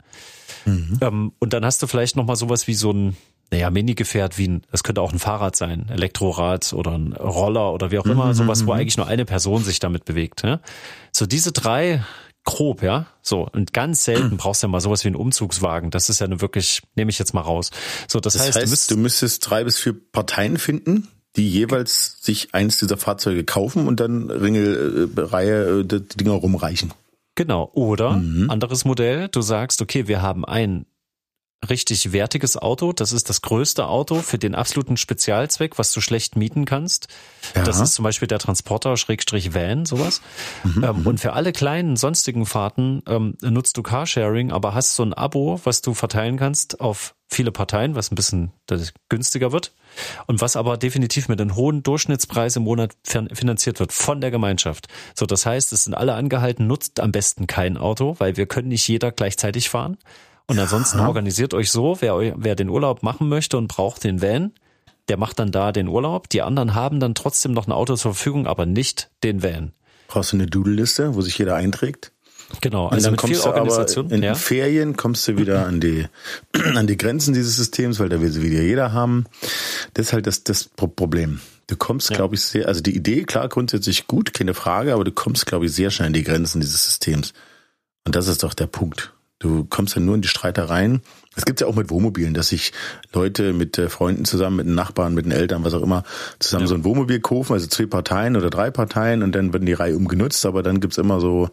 Mhm. 0.64 0.98
Ähm, 1.00 1.32
und 1.38 1.52
dann 1.52 1.64
hast 1.64 1.82
du 1.82 1.86
vielleicht 1.86 2.16
nochmal 2.16 2.36
sowas 2.36 2.66
wie 2.66 2.74
so 2.74 2.92
ein, 2.92 3.16
naja, 3.50 3.70
Mini-Gefährt 3.70 4.36
wie 4.36 4.48
ein, 4.48 4.62
das 4.70 4.82
könnte 4.82 5.00
auch 5.00 5.12
ein 5.12 5.18
Fahrrad 5.18 5.56
sein, 5.56 5.88
Elektrorad 5.88 6.72
oder 6.72 6.92
ein 6.98 7.12
Roller 7.12 7.72
oder 7.72 7.90
wie 7.90 7.98
auch 7.98 8.06
immer, 8.06 8.26
mhm, 8.26 8.34
sowas, 8.34 8.66
wo 8.66 8.72
mhm. 8.72 8.80
eigentlich 8.80 8.96
nur 8.96 9.06
eine 9.06 9.24
Person 9.24 9.62
sich 9.62 9.78
damit 9.78 10.04
bewegt. 10.04 10.42
Ja? 10.42 10.60
So 11.12 11.26
diese 11.26 11.52
drei 11.52 12.02
grob, 12.44 12.82
ja. 12.82 13.06
So, 13.22 13.48
und 13.52 13.72
ganz 13.72 14.04
selten 14.04 14.36
brauchst 14.36 14.62
du 14.62 14.66
ja 14.66 14.70
mal 14.70 14.80
sowas 14.80 15.04
wie 15.04 15.08
einen 15.08 15.16
Umzugswagen. 15.16 15.90
Das 15.90 16.08
ist 16.08 16.20
ja 16.20 16.28
nur 16.28 16.40
wirklich, 16.40 16.82
nehme 16.94 17.10
ich 17.10 17.18
jetzt 17.18 17.34
mal 17.34 17.40
raus. 17.40 17.70
So, 18.08 18.20
das, 18.20 18.34
das 18.34 18.42
heißt, 18.42 18.56
heißt, 18.56 18.66
du, 18.66 18.70
müsstest, 18.70 18.90
du 18.90 18.96
müsstest 18.96 19.50
drei 19.50 19.64
bis 19.64 19.78
vier 19.78 19.94
Parteien 20.12 20.58
finden, 20.58 21.08
die 21.36 21.48
jeweils 21.48 22.18
sich 22.20 22.54
eins 22.54 22.78
dieser 22.78 22.96
Fahrzeuge 22.96 23.44
kaufen 23.44 23.86
und 23.86 24.00
dann 24.00 24.30
Ringelreihe 24.30 25.80
äh, 25.80 25.84
die 25.84 26.00
Dinger 26.00 26.32
rumreichen. 26.32 26.92
Genau. 27.34 27.70
Oder 27.72 28.12
mhm. 28.12 28.50
anderes 28.50 28.84
Modell, 28.84 29.28
du 29.28 29.40
sagst, 29.40 29.80
okay, 29.80 30.06
wir 30.06 30.20
haben 30.20 30.44
ein 30.44 30.84
richtig 31.68 32.12
wertiges 32.12 32.56
Auto. 32.56 32.92
Das 32.92 33.12
ist 33.12 33.28
das 33.28 33.42
größte 33.42 33.86
Auto 33.86 34.16
für 34.16 34.38
den 34.38 34.54
absoluten 34.54 34.96
Spezialzweck, 34.96 35.78
was 35.78 35.92
du 35.92 36.00
schlecht 36.00 36.36
mieten 36.36 36.64
kannst. 36.64 37.08
Ja. 37.54 37.62
Das 37.62 37.80
ist 37.80 37.94
zum 37.94 38.02
Beispiel 38.02 38.28
der 38.28 38.38
Transporter 38.38 38.96
Schrägstrich 38.96 39.54
Van, 39.54 39.86
sowas. 39.86 40.22
Mhm, 40.64 40.84
ähm, 40.84 41.00
mhm. 41.00 41.06
und 41.06 41.20
für 41.20 41.32
alle 41.34 41.52
kleinen 41.52 41.96
sonstigen 41.96 42.46
Fahrten 42.46 43.02
ähm, 43.06 43.36
nutzt 43.40 43.76
du 43.76 43.82
Carsharing, 43.82 44.50
aber 44.50 44.74
hast 44.74 44.94
so 44.94 45.02
ein 45.02 45.14
Abo, 45.14 45.60
was 45.64 45.82
du 45.82 45.94
verteilen 45.94 46.36
kannst 46.36 46.80
auf 46.80 47.14
viele 47.28 47.50
Parteien, 47.50 47.94
was 47.94 48.10
ein 48.10 48.14
bisschen 48.14 48.52
günstiger 49.08 49.52
wird. 49.52 49.72
Und 50.26 50.40
was 50.40 50.56
aber 50.56 50.76
definitiv 50.76 51.28
mit 51.28 51.40
einem 51.40 51.54
hohen 51.54 51.82
Durchschnittspreis 51.82 52.56
im 52.56 52.64
Monat 52.64 52.94
finanziert 53.04 53.80
wird 53.80 53.92
von 53.92 54.20
der 54.20 54.30
Gemeinschaft. 54.30 54.88
So, 55.14 55.26
das 55.26 55.44
heißt, 55.44 55.72
es 55.72 55.84
sind 55.84 55.94
alle 55.94 56.14
angehalten, 56.14 56.66
nutzt 56.66 57.00
am 57.00 57.12
besten 57.12 57.46
kein 57.46 57.76
Auto, 57.76 58.16
weil 58.18 58.36
wir 58.36 58.46
können 58.46 58.68
nicht 58.68 58.86
jeder 58.88 59.12
gleichzeitig 59.12 59.68
fahren. 59.68 59.98
Und 60.46 60.58
ansonsten 60.58 60.98
ja. 60.98 61.06
organisiert 61.06 61.54
euch 61.54 61.70
so, 61.70 61.96
wer, 62.00 62.34
wer 62.36 62.54
den 62.54 62.68
Urlaub 62.68 63.02
machen 63.02 63.28
möchte 63.28 63.56
und 63.56 63.68
braucht 63.68 64.04
den 64.04 64.20
Van, 64.20 64.52
der 65.08 65.16
macht 65.16 65.38
dann 65.38 65.50
da 65.50 65.72
den 65.72 65.88
Urlaub. 65.88 66.28
Die 66.28 66.42
anderen 66.42 66.74
haben 66.74 67.00
dann 67.00 67.14
trotzdem 67.14 67.52
noch 67.52 67.66
ein 67.66 67.72
Auto 67.72 67.96
zur 67.96 68.14
Verfügung, 68.14 68.46
aber 68.46 68.66
nicht 68.66 69.10
den 69.22 69.42
Van. 69.42 69.72
Brauchst 70.08 70.32
du 70.32 70.36
eine 70.36 70.46
Doodle-Liste, 70.46 71.14
wo 71.14 71.22
sich 71.22 71.38
jeder 71.38 71.54
einträgt? 71.56 72.12
Genau, 72.60 72.88
also 72.88 73.08
und 73.08 73.12
dann 73.12 73.16
kommst 73.16 73.44
du 73.44 73.48
aber 73.48 74.10
in 74.10 74.22
ja. 74.22 74.34
Ferien 74.34 74.96
kommst 74.96 75.26
du 75.26 75.38
wieder 75.38 75.66
an 75.66 75.80
die 75.80 76.06
an 76.74 76.86
die 76.86 76.98
Grenzen 76.98 77.32
dieses 77.32 77.56
Systems, 77.56 77.98
weil 77.98 78.10
da 78.10 78.20
will 78.20 78.30
sie 78.30 78.42
wieder 78.42 78.60
jeder 78.60 78.92
haben. 78.92 79.24
Das 79.94 80.08
ist 80.08 80.12
halt 80.12 80.26
das 80.26 80.44
das 80.44 80.64
Problem. 80.64 81.40
Du 81.68 81.76
kommst, 81.76 82.10
ja. 82.10 82.16
glaube 82.16 82.34
ich, 82.34 82.42
sehr, 82.42 82.68
also 82.68 82.82
die 82.82 82.94
Idee 82.94 83.22
klar 83.24 83.48
grundsätzlich 83.48 84.06
gut, 84.06 84.34
keine 84.34 84.52
Frage, 84.52 84.92
aber 84.92 85.04
du 85.04 85.12
kommst, 85.12 85.46
glaube 85.46 85.66
ich, 85.66 85.72
sehr 85.72 85.90
schnell 85.90 86.08
an 86.08 86.12
die 86.12 86.24
Grenzen 86.24 86.60
dieses 86.60 86.84
Systems. 86.84 87.32
Und 88.04 88.14
das 88.16 88.28
ist 88.28 88.42
doch 88.42 88.52
der 88.52 88.66
Punkt. 88.66 89.14
Du 89.42 89.64
kommst 89.64 89.96
ja 89.96 90.00
nur 90.00 90.14
in 90.14 90.22
die 90.22 90.28
Streitereien. 90.28 91.02
Es 91.34 91.44
gibt 91.44 91.60
ja 91.60 91.66
auch 91.66 91.74
mit 91.74 91.90
Wohnmobilen, 91.90 92.32
dass 92.32 92.48
sich 92.48 92.72
Leute 93.12 93.52
mit 93.52 93.76
äh, 93.76 93.88
Freunden 93.88 94.24
zusammen, 94.24 94.56
mit 94.56 94.66
den 94.66 94.76
Nachbarn, 94.76 95.14
mit 95.14 95.24
den 95.24 95.32
Eltern, 95.32 95.64
was 95.64 95.74
auch 95.74 95.82
immer, 95.82 96.04
zusammen 96.38 96.62
ja. 96.62 96.68
so 96.68 96.74
ein 96.76 96.84
Wohnmobil 96.84 97.18
kaufen, 97.18 97.52
also 97.52 97.66
zwei 97.66 97.86
Parteien 97.86 98.36
oder 98.36 98.50
drei 98.50 98.70
Parteien 98.70 99.24
und 99.24 99.34
dann 99.34 99.52
werden 99.52 99.66
die 99.66 99.72
Reihe 99.72 99.96
umgenutzt, 99.96 100.46
aber 100.46 100.62
dann 100.62 100.78
gibt's 100.78 100.96
immer 100.96 101.20
so 101.20 101.50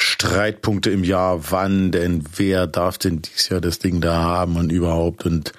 Streitpunkte 0.00 0.90
im 0.90 1.04
Jahr, 1.04 1.52
wann 1.52 1.92
denn, 1.92 2.24
wer 2.36 2.66
darf 2.66 2.98
denn 2.98 3.22
dieses 3.22 3.50
Jahr 3.50 3.60
das 3.60 3.78
Ding 3.78 4.00
da 4.00 4.14
haben 4.14 4.56
und 4.56 4.72
überhaupt 4.72 5.24
und 5.24 5.52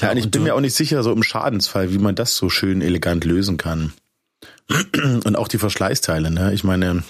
ja, 0.00 0.12
und 0.12 0.18
ich 0.18 0.30
bin 0.30 0.44
mir 0.44 0.54
auch 0.54 0.60
nicht 0.60 0.76
sicher, 0.76 1.02
so 1.02 1.12
im 1.12 1.24
Schadensfall, 1.24 1.92
wie 1.92 1.98
man 1.98 2.14
das 2.14 2.36
so 2.36 2.48
schön 2.48 2.80
elegant 2.80 3.24
lösen 3.24 3.58
kann. 3.58 3.92
Und 4.94 5.36
auch 5.36 5.48
die 5.48 5.58
Verschleißteile, 5.58 6.30
ne? 6.30 6.54
Ich 6.54 6.64
meine, 6.64 7.02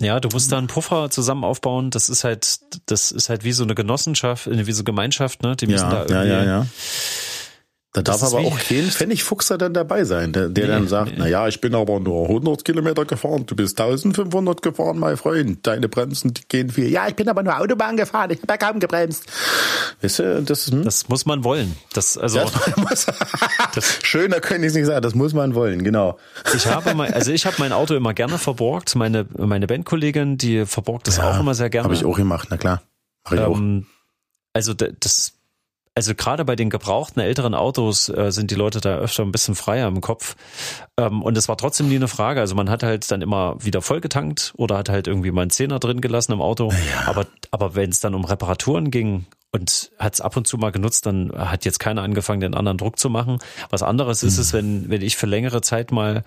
ja, 0.00 0.20
du 0.20 0.28
musst 0.28 0.52
da 0.52 0.58
einen 0.58 0.68
Puffer 0.68 1.10
zusammen 1.10 1.44
aufbauen. 1.44 1.90
Das 1.90 2.08
ist 2.08 2.22
halt, 2.22 2.60
das 2.86 3.10
ist 3.10 3.28
halt 3.28 3.44
wie 3.44 3.52
so 3.52 3.64
eine 3.64 3.74
Genossenschaft, 3.74 4.48
wie 4.48 4.72
so 4.72 4.84
Gemeinschaft, 4.84 5.42
ne? 5.42 5.56
Die 5.56 5.66
müssen 5.66 5.90
ja, 5.90 5.90
da 5.90 6.00
irgendwie. 6.02 6.28
Ja, 6.28 6.42
ja, 6.42 6.44
ja. 6.44 6.66
Da 7.94 8.02
darf 8.02 8.22
aber 8.22 8.38
auch 8.38 8.58
kein 8.58 8.84
Pfennigfuchser 8.90 9.56
dann 9.56 9.72
dabei 9.72 10.04
sein, 10.04 10.32
der, 10.32 10.50
der 10.50 10.64
nee, 10.66 10.70
dann 10.70 10.88
sagt, 10.88 11.12
nee. 11.12 11.16
na 11.18 11.26
ja, 11.26 11.48
ich 11.48 11.60
bin 11.60 11.74
aber 11.74 11.98
nur 12.00 12.28
100 12.28 12.62
Kilometer 12.62 13.06
gefahren, 13.06 13.46
du 13.46 13.56
bist 13.56 13.80
1500 13.80 14.60
gefahren, 14.60 14.98
mein 14.98 15.16
Freund, 15.16 15.66
deine 15.66 15.88
Bremsen 15.88 16.34
die 16.34 16.42
gehen 16.46 16.70
viel. 16.70 16.90
Ja, 16.90 17.08
ich 17.08 17.16
bin 17.16 17.28
aber 17.28 17.42
nur 17.42 17.58
Autobahn 17.58 17.96
gefahren, 17.96 18.30
ich 18.30 18.42
habe 18.42 18.52
ja 18.52 18.56
kaum 18.58 18.78
gebremst. 18.78 19.24
Weißt 20.02 20.18
du, 20.18 20.42
das, 20.42 20.66
hm? 20.66 20.84
das 20.84 21.08
muss 21.08 21.24
man 21.24 21.44
wollen. 21.44 21.76
Das, 21.94 22.18
also, 22.18 22.40
das 22.88 23.06
das, 23.80 23.98
schöner 24.02 24.40
könnte 24.40 24.66
ich 24.66 24.70
es 24.70 24.74
nicht 24.74 24.86
sagen, 24.86 25.02
das 25.02 25.14
muss 25.14 25.32
man 25.32 25.54
wollen, 25.54 25.84
genau. 25.84 26.18
Ich 26.54 26.66
habe 26.66 26.94
mein, 26.94 27.12
also 27.12 27.32
ich 27.32 27.46
habe 27.46 27.56
mein 27.58 27.72
Auto 27.72 27.94
immer 27.94 28.14
gerne 28.14 28.38
verborgt, 28.38 28.96
meine, 28.96 29.26
meine 29.36 29.66
Bandkollegin, 29.66 30.38
die 30.38 30.66
verborgt 30.66 31.08
das 31.08 31.18
ja, 31.18 31.30
auch 31.30 31.40
immer 31.40 31.54
sehr 31.54 31.70
gerne. 31.70 31.84
Habe 31.84 31.94
ich 31.94 32.04
auch 32.04 32.16
gemacht, 32.16 32.48
na 32.50 32.56
klar. 32.56 32.82
Mach 33.24 33.32
ich 33.32 33.40
ähm, 33.40 33.86
auch. 33.86 33.94
Also 34.54 34.74
das 34.74 35.38
also 35.98 36.14
gerade 36.14 36.44
bei 36.44 36.54
den 36.54 36.70
gebrauchten 36.70 37.18
älteren 37.18 37.54
Autos 37.54 38.08
äh, 38.08 38.30
sind 38.30 38.52
die 38.52 38.54
Leute 38.54 38.80
da 38.80 38.98
öfter 38.98 39.24
ein 39.24 39.32
bisschen 39.32 39.56
freier 39.56 39.88
im 39.88 40.00
Kopf. 40.00 40.36
Ähm, 40.96 41.22
und 41.22 41.36
es 41.36 41.48
war 41.48 41.56
trotzdem 41.56 41.88
nie 41.88 41.96
eine 41.96 42.06
Frage. 42.06 42.38
Also 42.38 42.54
man 42.54 42.70
hat 42.70 42.84
halt 42.84 43.10
dann 43.10 43.20
immer 43.20 43.56
wieder 43.58 43.82
vollgetankt 43.82 44.52
oder 44.56 44.78
hat 44.78 44.90
halt 44.90 45.08
irgendwie 45.08 45.32
mal 45.32 45.42
einen 45.42 45.50
Zehner 45.50 45.80
drin 45.80 46.00
gelassen 46.00 46.30
im 46.30 46.40
Auto. 46.40 46.70
Ja. 46.70 47.08
Aber, 47.08 47.26
aber 47.50 47.74
wenn 47.74 47.90
es 47.90 47.98
dann 47.98 48.14
um 48.14 48.24
Reparaturen 48.24 48.92
ging 48.92 49.26
und 49.50 49.90
hat 49.98 50.14
es 50.14 50.20
ab 50.20 50.36
und 50.36 50.46
zu 50.46 50.58
mal 50.58 50.72
genutzt, 50.72 51.06
dann 51.06 51.32
hat 51.32 51.64
jetzt 51.64 51.78
keiner 51.78 52.02
angefangen, 52.02 52.40
den 52.40 52.54
anderen 52.54 52.78
Druck 52.78 52.98
zu 52.98 53.10
machen. 53.10 53.38
Was 53.70 53.82
anderes 53.82 54.22
mhm. 54.22 54.28
ist 54.28 54.38
es, 54.38 54.52
wenn, 54.52 54.90
wenn 54.90 55.02
ich 55.02 55.16
für 55.16 55.26
längere 55.26 55.60
Zeit 55.60 55.90
mal 55.92 56.24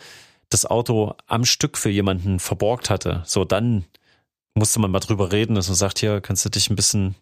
das 0.49 0.65
Auto 0.65 1.15
am 1.27 1.45
Stück 1.45 1.77
für 1.77 1.89
jemanden 1.89 2.39
verborgt 2.39 2.89
hatte. 2.89 3.23
So, 3.25 3.45
dann 3.45 3.85
musste 4.53 4.79
man 4.79 4.91
mal 4.91 4.99
drüber 4.99 5.31
reden, 5.31 5.55
dass 5.55 5.67
man 5.67 5.75
sagt, 5.75 5.99
hier 5.99 6.19
kannst 6.19 6.43
du 6.45 6.49
dich 6.49 6.69
ein 6.69 6.75
bisschen 6.75 7.15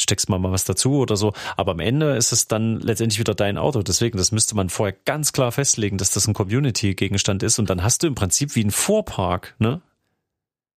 steckst 0.00 0.28
mal 0.28 0.38
mal 0.38 0.52
was 0.52 0.64
dazu 0.64 0.98
oder 0.98 1.16
so. 1.16 1.32
Aber 1.56 1.72
am 1.72 1.80
Ende 1.80 2.16
ist 2.16 2.32
es 2.32 2.48
dann 2.48 2.80
letztendlich 2.80 3.18
wieder 3.18 3.34
dein 3.34 3.58
Auto. 3.58 3.82
Deswegen, 3.82 4.18
das 4.18 4.32
müsste 4.32 4.54
man 4.54 4.70
vorher 4.70 4.96
ganz 5.04 5.32
klar 5.32 5.52
festlegen, 5.52 5.98
dass 5.98 6.10
das 6.10 6.26
ein 6.26 6.34
Community-Gegenstand 6.34 7.42
ist. 7.42 7.58
Und 7.58 7.70
dann 7.70 7.82
hast 7.82 8.02
du 8.02 8.06
im 8.06 8.14
Prinzip 8.14 8.54
wie 8.54 8.64
ein 8.64 8.70
Fuhrpark, 8.70 9.54
ne? 9.58 9.82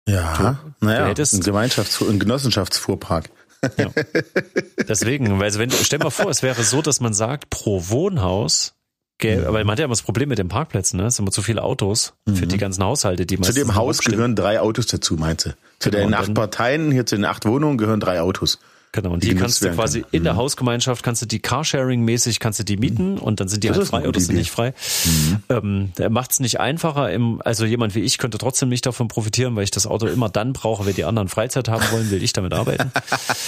Ja, 0.08 0.60
du, 0.82 0.86
naja, 0.86 1.14
du 1.14 1.22
ein 1.22 1.42
Gemeinschafts-, 1.42 2.08
ein 2.08 2.20
Genossenschaftsfuhrpark. 2.20 3.30
Ja. 3.78 3.92
Deswegen, 4.88 5.40
weil 5.40 5.54
wenn, 5.58 5.72
stell 5.72 6.00
mal 6.00 6.10
vor, 6.10 6.30
es 6.30 6.44
wäre 6.44 6.64
so, 6.64 6.82
dass 6.82 7.00
man 7.00 7.14
sagt, 7.14 7.50
pro 7.50 7.90
Wohnhaus 7.90 8.74
Gell, 9.20 9.46
weil 9.48 9.64
man 9.64 9.74
hat 9.74 9.80
ja 9.80 9.86
immer 9.86 9.94
das 9.94 10.02
Problem 10.02 10.30
mit 10.30 10.40
den 10.40 10.50
Parkplätzen, 10.50 10.98
ne? 10.98 11.06
Es 11.06 11.16
sind 11.16 11.24
immer 11.24 11.32
zu 11.32 11.44
viele 11.44 11.64
Autos 11.64 12.14
für 12.26 12.46
mhm. 12.46 12.50
die 12.50 12.58
ganzen 12.58 12.84
Haushalte, 12.84 13.26
die 13.26 13.40
Zu 13.40 13.54
dem 13.54 13.76
Haus 13.76 14.00
gehören 14.00 14.36
drei 14.36 14.60
Autos 14.60 14.88
dazu, 14.88 15.16
meinst 15.16 15.46
du? 15.46 15.50
Zu 15.80 15.92
genau, 15.92 16.04
den 16.04 16.14
acht 16.14 16.34
Parteien, 16.34 16.92
hier 16.92 17.06
zu 17.06 17.16
den 17.16 17.26
acht 17.26 17.46
Wohnungen 17.46 17.78
gehören 17.78 18.00
drei 18.00 18.22
Autos. 18.22 18.60
Genau, 18.94 19.10
und 19.10 19.24
die, 19.24 19.30
die 19.30 19.36
kannst 19.36 19.64
du 19.64 19.72
quasi 19.72 20.02
können. 20.02 20.10
in 20.12 20.24
der 20.24 20.34
mhm. 20.34 20.38
Hausgemeinschaft, 20.38 21.04
kannst 21.04 21.24
du 21.24 21.26
die 21.26 21.40
Carsharing-mäßig, 21.40 22.40
kannst 22.40 22.60
du 22.60 22.64
die 22.64 22.78
mieten 22.78 23.14
mhm. 23.14 23.18
und 23.18 23.40
dann 23.40 23.48
sind 23.48 23.64
die 23.64 23.68
das 23.68 23.78
halt 23.78 23.88
frei 23.88 24.08
oder 24.08 24.20
sind 24.20 24.36
nicht 24.36 24.52
frei. 24.52 24.76
Mhm. 25.06 25.44
Ähm, 25.50 25.92
der 25.98 26.12
macht 26.12 26.32
es 26.32 26.40
nicht 26.40 26.60
einfacher. 26.60 27.12
Im, 27.12 27.42
also 27.44 27.66
jemand 27.66 27.96
wie 27.96 28.02
ich 28.02 28.20
könnte 28.20 28.38
trotzdem 28.38 28.70
nicht 28.70 28.86
davon 28.86 29.08
profitieren, 29.08 29.56
weil 29.56 29.64
ich 29.64 29.72
das 29.72 29.88
Auto 29.88 30.06
immer 30.06 30.30
dann 30.30 30.54
brauche, 30.54 30.86
wenn 30.86 30.94
die 30.94 31.06
anderen 31.06 31.28
Freizeit 31.28 31.70
haben 31.70 31.84
wollen, 31.92 32.12
will 32.12 32.22
ich 32.22 32.34
damit 32.34 32.54
arbeiten. 32.54 32.92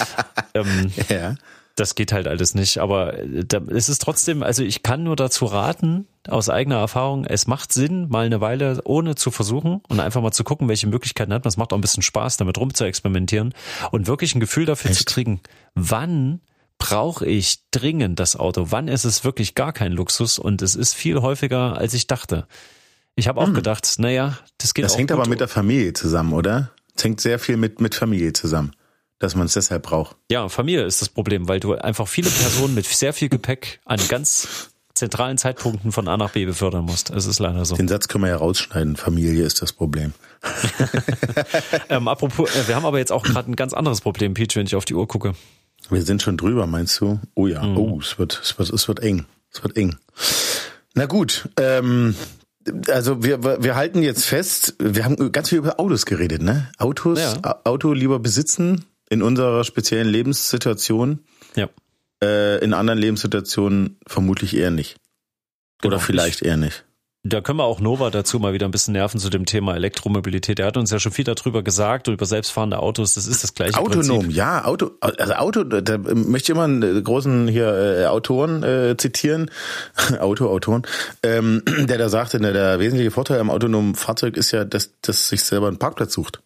ähm, 0.54 0.92
ja 1.08 1.36
das 1.76 1.94
geht 1.94 2.12
halt 2.12 2.26
alles 2.26 2.54
nicht. 2.54 2.78
Aber 2.78 3.18
äh, 3.18 3.44
da, 3.44 3.60
es 3.68 3.88
ist 3.88 4.02
trotzdem, 4.02 4.42
also 4.42 4.62
ich 4.64 4.82
kann 4.82 5.04
nur 5.04 5.14
dazu 5.14 5.44
raten, 5.44 6.06
aus 6.26 6.50
eigener 6.50 6.78
Erfahrung, 6.78 7.24
es 7.24 7.46
macht 7.46 7.72
Sinn, 7.72 8.08
mal 8.08 8.26
eine 8.26 8.40
Weile 8.40 8.80
ohne 8.84 9.14
zu 9.14 9.30
versuchen 9.30 9.80
und 9.88 10.00
einfach 10.00 10.22
mal 10.22 10.32
zu 10.32 10.42
gucken, 10.42 10.68
welche 10.68 10.88
Möglichkeiten 10.88 11.32
hat 11.32 11.44
man. 11.44 11.48
Es 11.48 11.56
macht 11.56 11.72
auch 11.72 11.78
ein 11.78 11.82
bisschen 11.82 12.02
Spaß, 12.02 12.38
damit 12.38 12.58
rum 12.58 12.74
zu 12.74 12.84
experimentieren 12.84 13.54
und 13.92 14.08
wirklich 14.08 14.34
ein 14.34 14.40
Gefühl 14.40 14.66
dafür 14.66 14.90
Echt? 14.90 15.00
zu 15.00 15.04
kriegen, 15.04 15.40
wann 15.74 16.40
brauche 16.78 17.24
ich 17.26 17.60
dringend 17.70 18.18
das 18.18 18.36
Auto? 18.36 18.66
Wann 18.70 18.88
ist 18.88 19.04
es 19.04 19.24
wirklich 19.24 19.54
gar 19.54 19.72
kein 19.72 19.92
Luxus? 19.92 20.38
Und 20.38 20.62
es 20.62 20.74
ist 20.74 20.94
viel 20.94 21.20
häufiger, 21.22 21.78
als 21.78 21.94
ich 21.94 22.06
dachte. 22.06 22.46
Ich 23.14 23.28
habe 23.28 23.40
auch 23.40 23.46
hm. 23.46 23.54
gedacht, 23.54 23.94
naja, 23.98 24.38
das 24.58 24.74
geht 24.74 24.84
Das 24.84 24.98
hängt 24.98 25.12
aber 25.12 25.28
mit 25.28 25.40
der 25.40 25.48
Familie 25.48 25.92
zusammen, 25.92 26.32
oder? 26.32 26.72
Das 26.94 27.04
hängt 27.04 27.20
sehr 27.20 27.38
viel 27.38 27.56
mit, 27.56 27.80
mit 27.80 27.94
Familie 27.94 28.32
zusammen 28.32 28.72
dass 29.18 29.34
man 29.34 29.46
es 29.46 29.54
deshalb 29.54 29.82
braucht. 29.82 30.16
Ja, 30.30 30.48
Familie 30.48 30.84
ist 30.84 31.00
das 31.00 31.08
Problem, 31.08 31.48
weil 31.48 31.60
du 31.60 31.74
einfach 31.74 32.08
viele 32.08 32.30
Personen 32.30 32.74
mit 32.74 32.86
sehr 32.86 33.12
viel 33.12 33.28
Gepäck 33.28 33.80
an 33.84 34.00
ganz 34.08 34.70
zentralen 34.96 35.38
Zeitpunkten 35.38 35.92
von 35.92 36.08
A 36.08 36.16
nach 36.16 36.30
B 36.30 36.44
befördern 36.44 36.84
musst. 36.84 37.10
Es 37.10 37.26
ist 37.26 37.38
leider 37.38 37.64
so. 37.64 37.76
Den 37.76 37.88
Satz 37.88 38.08
können 38.08 38.24
wir 38.24 38.30
ja 38.30 38.36
rausschneiden. 38.36 38.96
Familie 38.96 39.44
ist 39.44 39.62
das 39.62 39.72
Problem. 39.72 40.12
ähm, 41.88 42.08
apropos, 42.08 42.54
äh, 42.54 42.68
wir 42.68 42.76
haben 42.76 42.86
aber 42.86 42.98
jetzt 42.98 43.12
auch 43.12 43.22
gerade 43.22 43.50
ein 43.50 43.56
ganz 43.56 43.72
anderes 43.72 44.00
Problem, 44.00 44.34
Peach, 44.34 44.56
wenn 44.56 44.66
ich 44.66 44.74
auf 44.74 44.84
die 44.84 44.94
Uhr 44.94 45.06
gucke. 45.06 45.34
Wir 45.90 46.02
sind 46.02 46.22
schon 46.22 46.36
drüber, 46.36 46.66
meinst 46.66 47.00
du? 47.00 47.20
Oh 47.34 47.46
ja, 47.46 47.62
mhm. 47.62 47.76
oh, 47.76 48.00
es 48.00 48.18
wird, 48.18 48.40
es 48.42 48.58
wird, 48.58 48.70
es 48.70 48.88
wird 48.88 49.00
eng. 49.00 49.26
Es 49.52 49.62
wird 49.62 49.76
eng. 49.76 49.96
Na 50.94 51.06
gut, 51.06 51.48
ähm, 51.58 52.14
also 52.90 53.22
wir, 53.22 53.62
wir 53.62 53.76
halten 53.76 54.02
jetzt 54.02 54.24
fest, 54.24 54.74
wir 54.78 55.04
haben 55.04 55.30
ganz 55.30 55.50
viel 55.50 55.58
über 55.58 55.78
Autos 55.78 56.06
geredet, 56.06 56.42
ne? 56.42 56.70
Autos, 56.78 57.20
ja. 57.20 57.60
Auto 57.64 57.92
lieber 57.92 58.18
besitzen, 58.18 58.84
in 59.08 59.22
unserer 59.22 59.64
speziellen 59.64 60.08
Lebenssituation. 60.08 61.20
Ja. 61.54 61.68
Äh, 62.22 62.64
in 62.64 62.74
anderen 62.74 62.98
Lebenssituationen 62.98 63.98
vermutlich 64.06 64.56
eher 64.56 64.70
nicht. 64.70 64.96
Oder 65.82 65.96
genau. 65.96 66.06
vielleicht 66.06 66.42
eher 66.42 66.56
nicht. 66.56 66.86
Da 67.28 67.40
können 67.40 67.58
wir 67.58 67.64
auch 67.64 67.80
Nova 67.80 68.10
dazu 68.10 68.38
mal 68.38 68.52
wieder 68.52 68.66
ein 68.68 68.70
bisschen 68.70 68.92
nerven 68.92 69.18
zu 69.18 69.30
dem 69.30 69.46
Thema 69.46 69.74
Elektromobilität. 69.74 70.60
Er 70.60 70.66
hat 70.66 70.76
uns 70.76 70.92
ja 70.92 71.00
schon 71.00 71.10
viel 71.10 71.24
darüber 71.24 71.64
gesagt 71.64 72.06
über 72.06 72.24
selbstfahrende 72.24 72.78
Autos. 72.78 73.14
Das 73.14 73.26
ist 73.26 73.42
das 73.42 73.52
gleiche 73.52 73.78
Autonom, 73.78 74.20
Prinzip. 74.20 74.36
ja, 74.36 74.64
Auto, 74.64 74.92
also 75.00 75.32
Auto, 75.34 75.64
da 75.64 75.98
möchte 75.98 76.52
ich 76.52 76.56
immer 76.56 76.64
einen 76.64 77.02
großen 77.02 77.48
hier 77.48 77.66
äh, 77.66 78.06
Autoren 78.06 78.62
äh, 78.62 78.96
zitieren, 78.96 79.50
Auto, 80.20 80.48
Autoren, 80.48 80.82
ähm, 81.24 81.62
der 81.88 81.98
da 81.98 82.08
sagte, 82.08 82.38
der, 82.38 82.52
der 82.52 82.78
wesentliche 82.78 83.10
Vorteil 83.10 83.40
am 83.40 83.50
autonomen 83.50 83.96
Fahrzeug 83.96 84.36
ist 84.36 84.52
ja, 84.52 84.64
dass, 84.64 84.92
dass 85.00 85.28
sich 85.28 85.42
selber 85.42 85.66
einen 85.66 85.78
Parkplatz 85.78 86.12
sucht. 86.12 86.42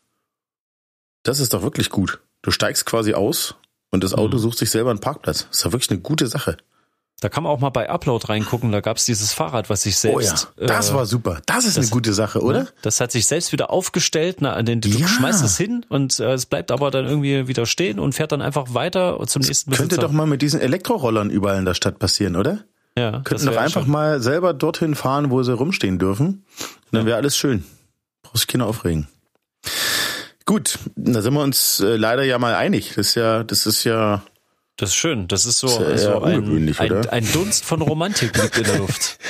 Das 1.24 1.40
ist 1.40 1.52
doch 1.52 1.62
wirklich 1.62 1.90
gut. 1.90 2.20
Du 2.42 2.50
steigst 2.50 2.86
quasi 2.86 3.14
aus 3.14 3.54
und 3.90 4.02
das 4.04 4.14
Auto 4.14 4.36
mhm. 4.36 4.42
sucht 4.42 4.58
sich 4.58 4.70
selber 4.70 4.90
einen 4.90 5.00
Parkplatz. 5.00 5.46
Das 5.48 5.58
ist 5.58 5.64
ja 5.64 5.72
wirklich 5.72 5.90
eine 5.90 6.00
gute 6.00 6.26
Sache. 6.26 6.56
Da 7.22 7.28
kann 7.28 7.42
man 7.42 7.52
auch 7.52 7.60
mal 7.60 7.68
bei 7.68 7.90
Upload 7.90 8.28
reingucken. 8.28 8.72
Da 8.72 8.80
gab's 8.80 9.04
dieses 9.04 9.34
Fahrrad, 9.34 9.68
was 9.68 9.82
sich 9.82 9.98
selbst. 9.98 10.48
Oh 10.56 10.60
ja, 10.62 10.66
das 10.68 10.88
äh, 10.90 10.94
war 10.94 11.04
super. 11.04 11.42
Das 11.44 11.66
ist 11.66 11.76
das- 11.76 11.84
eine 11.86 11.90
gute 11.90 12.14
Sache, 12.14 12.40
oder? 12.40 12.60
Ne? 12.60 12.68
Das 12.80 12.98
hat 12.98 13.12
sich 13.12 13.26
selbst 13.26 13.52
wieder 13.52 13.68
aufgestellt. 13.70 14.38
Na, 14.40 14.62
den, 14.62 14.80
du 14.80 14.88
Ja. 14.88 15.06
schmeißt 15.06 15.44
es 15.44 15.58
hin 15.58 15.84
und 15.90 16.18
äh, 16.18 16.32
es 16.32 16.46
bleibt 16.46 16.70
aber 16.70 16.90
dann 16.90 17.04
irgendwie 17.04 17.46
wieder 17.46 17.66
stehen 17.66 17.98
und 17.98 18.14
fährt 18.14 18.32
dann 18.32 18.40
einfach 18.40 18.72
weiter 18.72 19.18
zum 19.26 19.42
nächsten 19.42 19.70
Könnte 19.70 19.96
Besitzer. 19.96 20.00
doch 20.08 20.12
mal 20.12 20.26
mit 20.26 20.40
diesen 20.40 20.60
Elektrorollern 20.60 21.28
überall 21.28 21.58
in 21.58 21.66
der 21.66 21.74
Stadt 21.74 21.98
passieren, 21.98 22.36
oder? 22.36 22.64
ja, 22.96 23.20
Könnten 23.20 23.46
doch 23.46 23.56
einfach 23.56 23.82
schön. 23.82 23.90
mal 23.90 24.20
selber 24.22 24.54
dorthin 24.54 24.94
fahren, 24.94 25.30
wo 25.30 25.42
sie 25.42 25.52
rumstehen 25.54 25.98
dürfen. 25.98 26.26
Und 26.26 26.44
dann 26.92 27.04
wäre 27.04 27.18
alles 27.18 27.36
schön. 27.36 27.64
Brauchst 28.22 28.48
Kinder 28.48 28.66
aufregen. 28.66 29.08
Gut, 30.50 30.80
da 30.96 31.22
sind 31.22 31.34
wir 31.34 31.42
uns 31.42 31.78
äh, 31.78 31.94
leider 31.94 32.24
ja 32.24 32.36
mal 32.40 32.56
einig. 32.56 32.94
Das 32.96 33.10
ist 33.10 33.14
ja, 33.14 33.44
das 33.44 33.66
ist 33.66 33.84
ja, 33.84 34.24
Das 34.76 34.88
ist 34.88 34.96
schön. 34.96 35.28
Das 35.28 35.46
ist 35.46 35.58
so, 35.58 35.68
ist 35.68 36.02
ja 36.02 36.14
so 36.14 36.22
ein, 36.22 36.74
ein, 36.76 37.08
ein 37.08 37.32
Dunst 37.32 37.64
von 37.64 37.80
Romantik 37.80 38.36
liegt 38.36 38.58
in 38.58 38.64
der 38.64 38.78
Luft. 38.78 39.20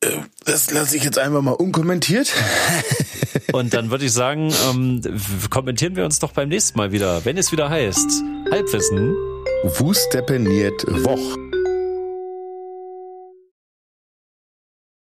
das 0.44 0.70
lasse 0.70 0.98
ich 0.98 1.02
jetzt 1.02 1.18
einfach 1.18 1.40
mal 1.40 1.52
unkommentiert. 1.52 2.30
Und 3.54 3.72
dann 3.72 3.90
würde 3.90 4.04
ich 4.04 4.12
sagen, 4.12 4.52
ähm, 4.68 5.00
kommentieren 5.48 5.96
wir 5.96 6.04
uns 6.04 6.18
doch 6.18 6.32
beim 6.32 6.50
nächsten 6.50 6.76
Mal 6.76 6.92
wieder, 6.92 7.24
wenn 7.24 7.38
es 7.38 7.52
wieder 7.52 7.70
heißt 7.70 8.22
Halbwissen. 8.50 9.14
Wustepeniert 9.78 10.84
Woch. 11.06 11.45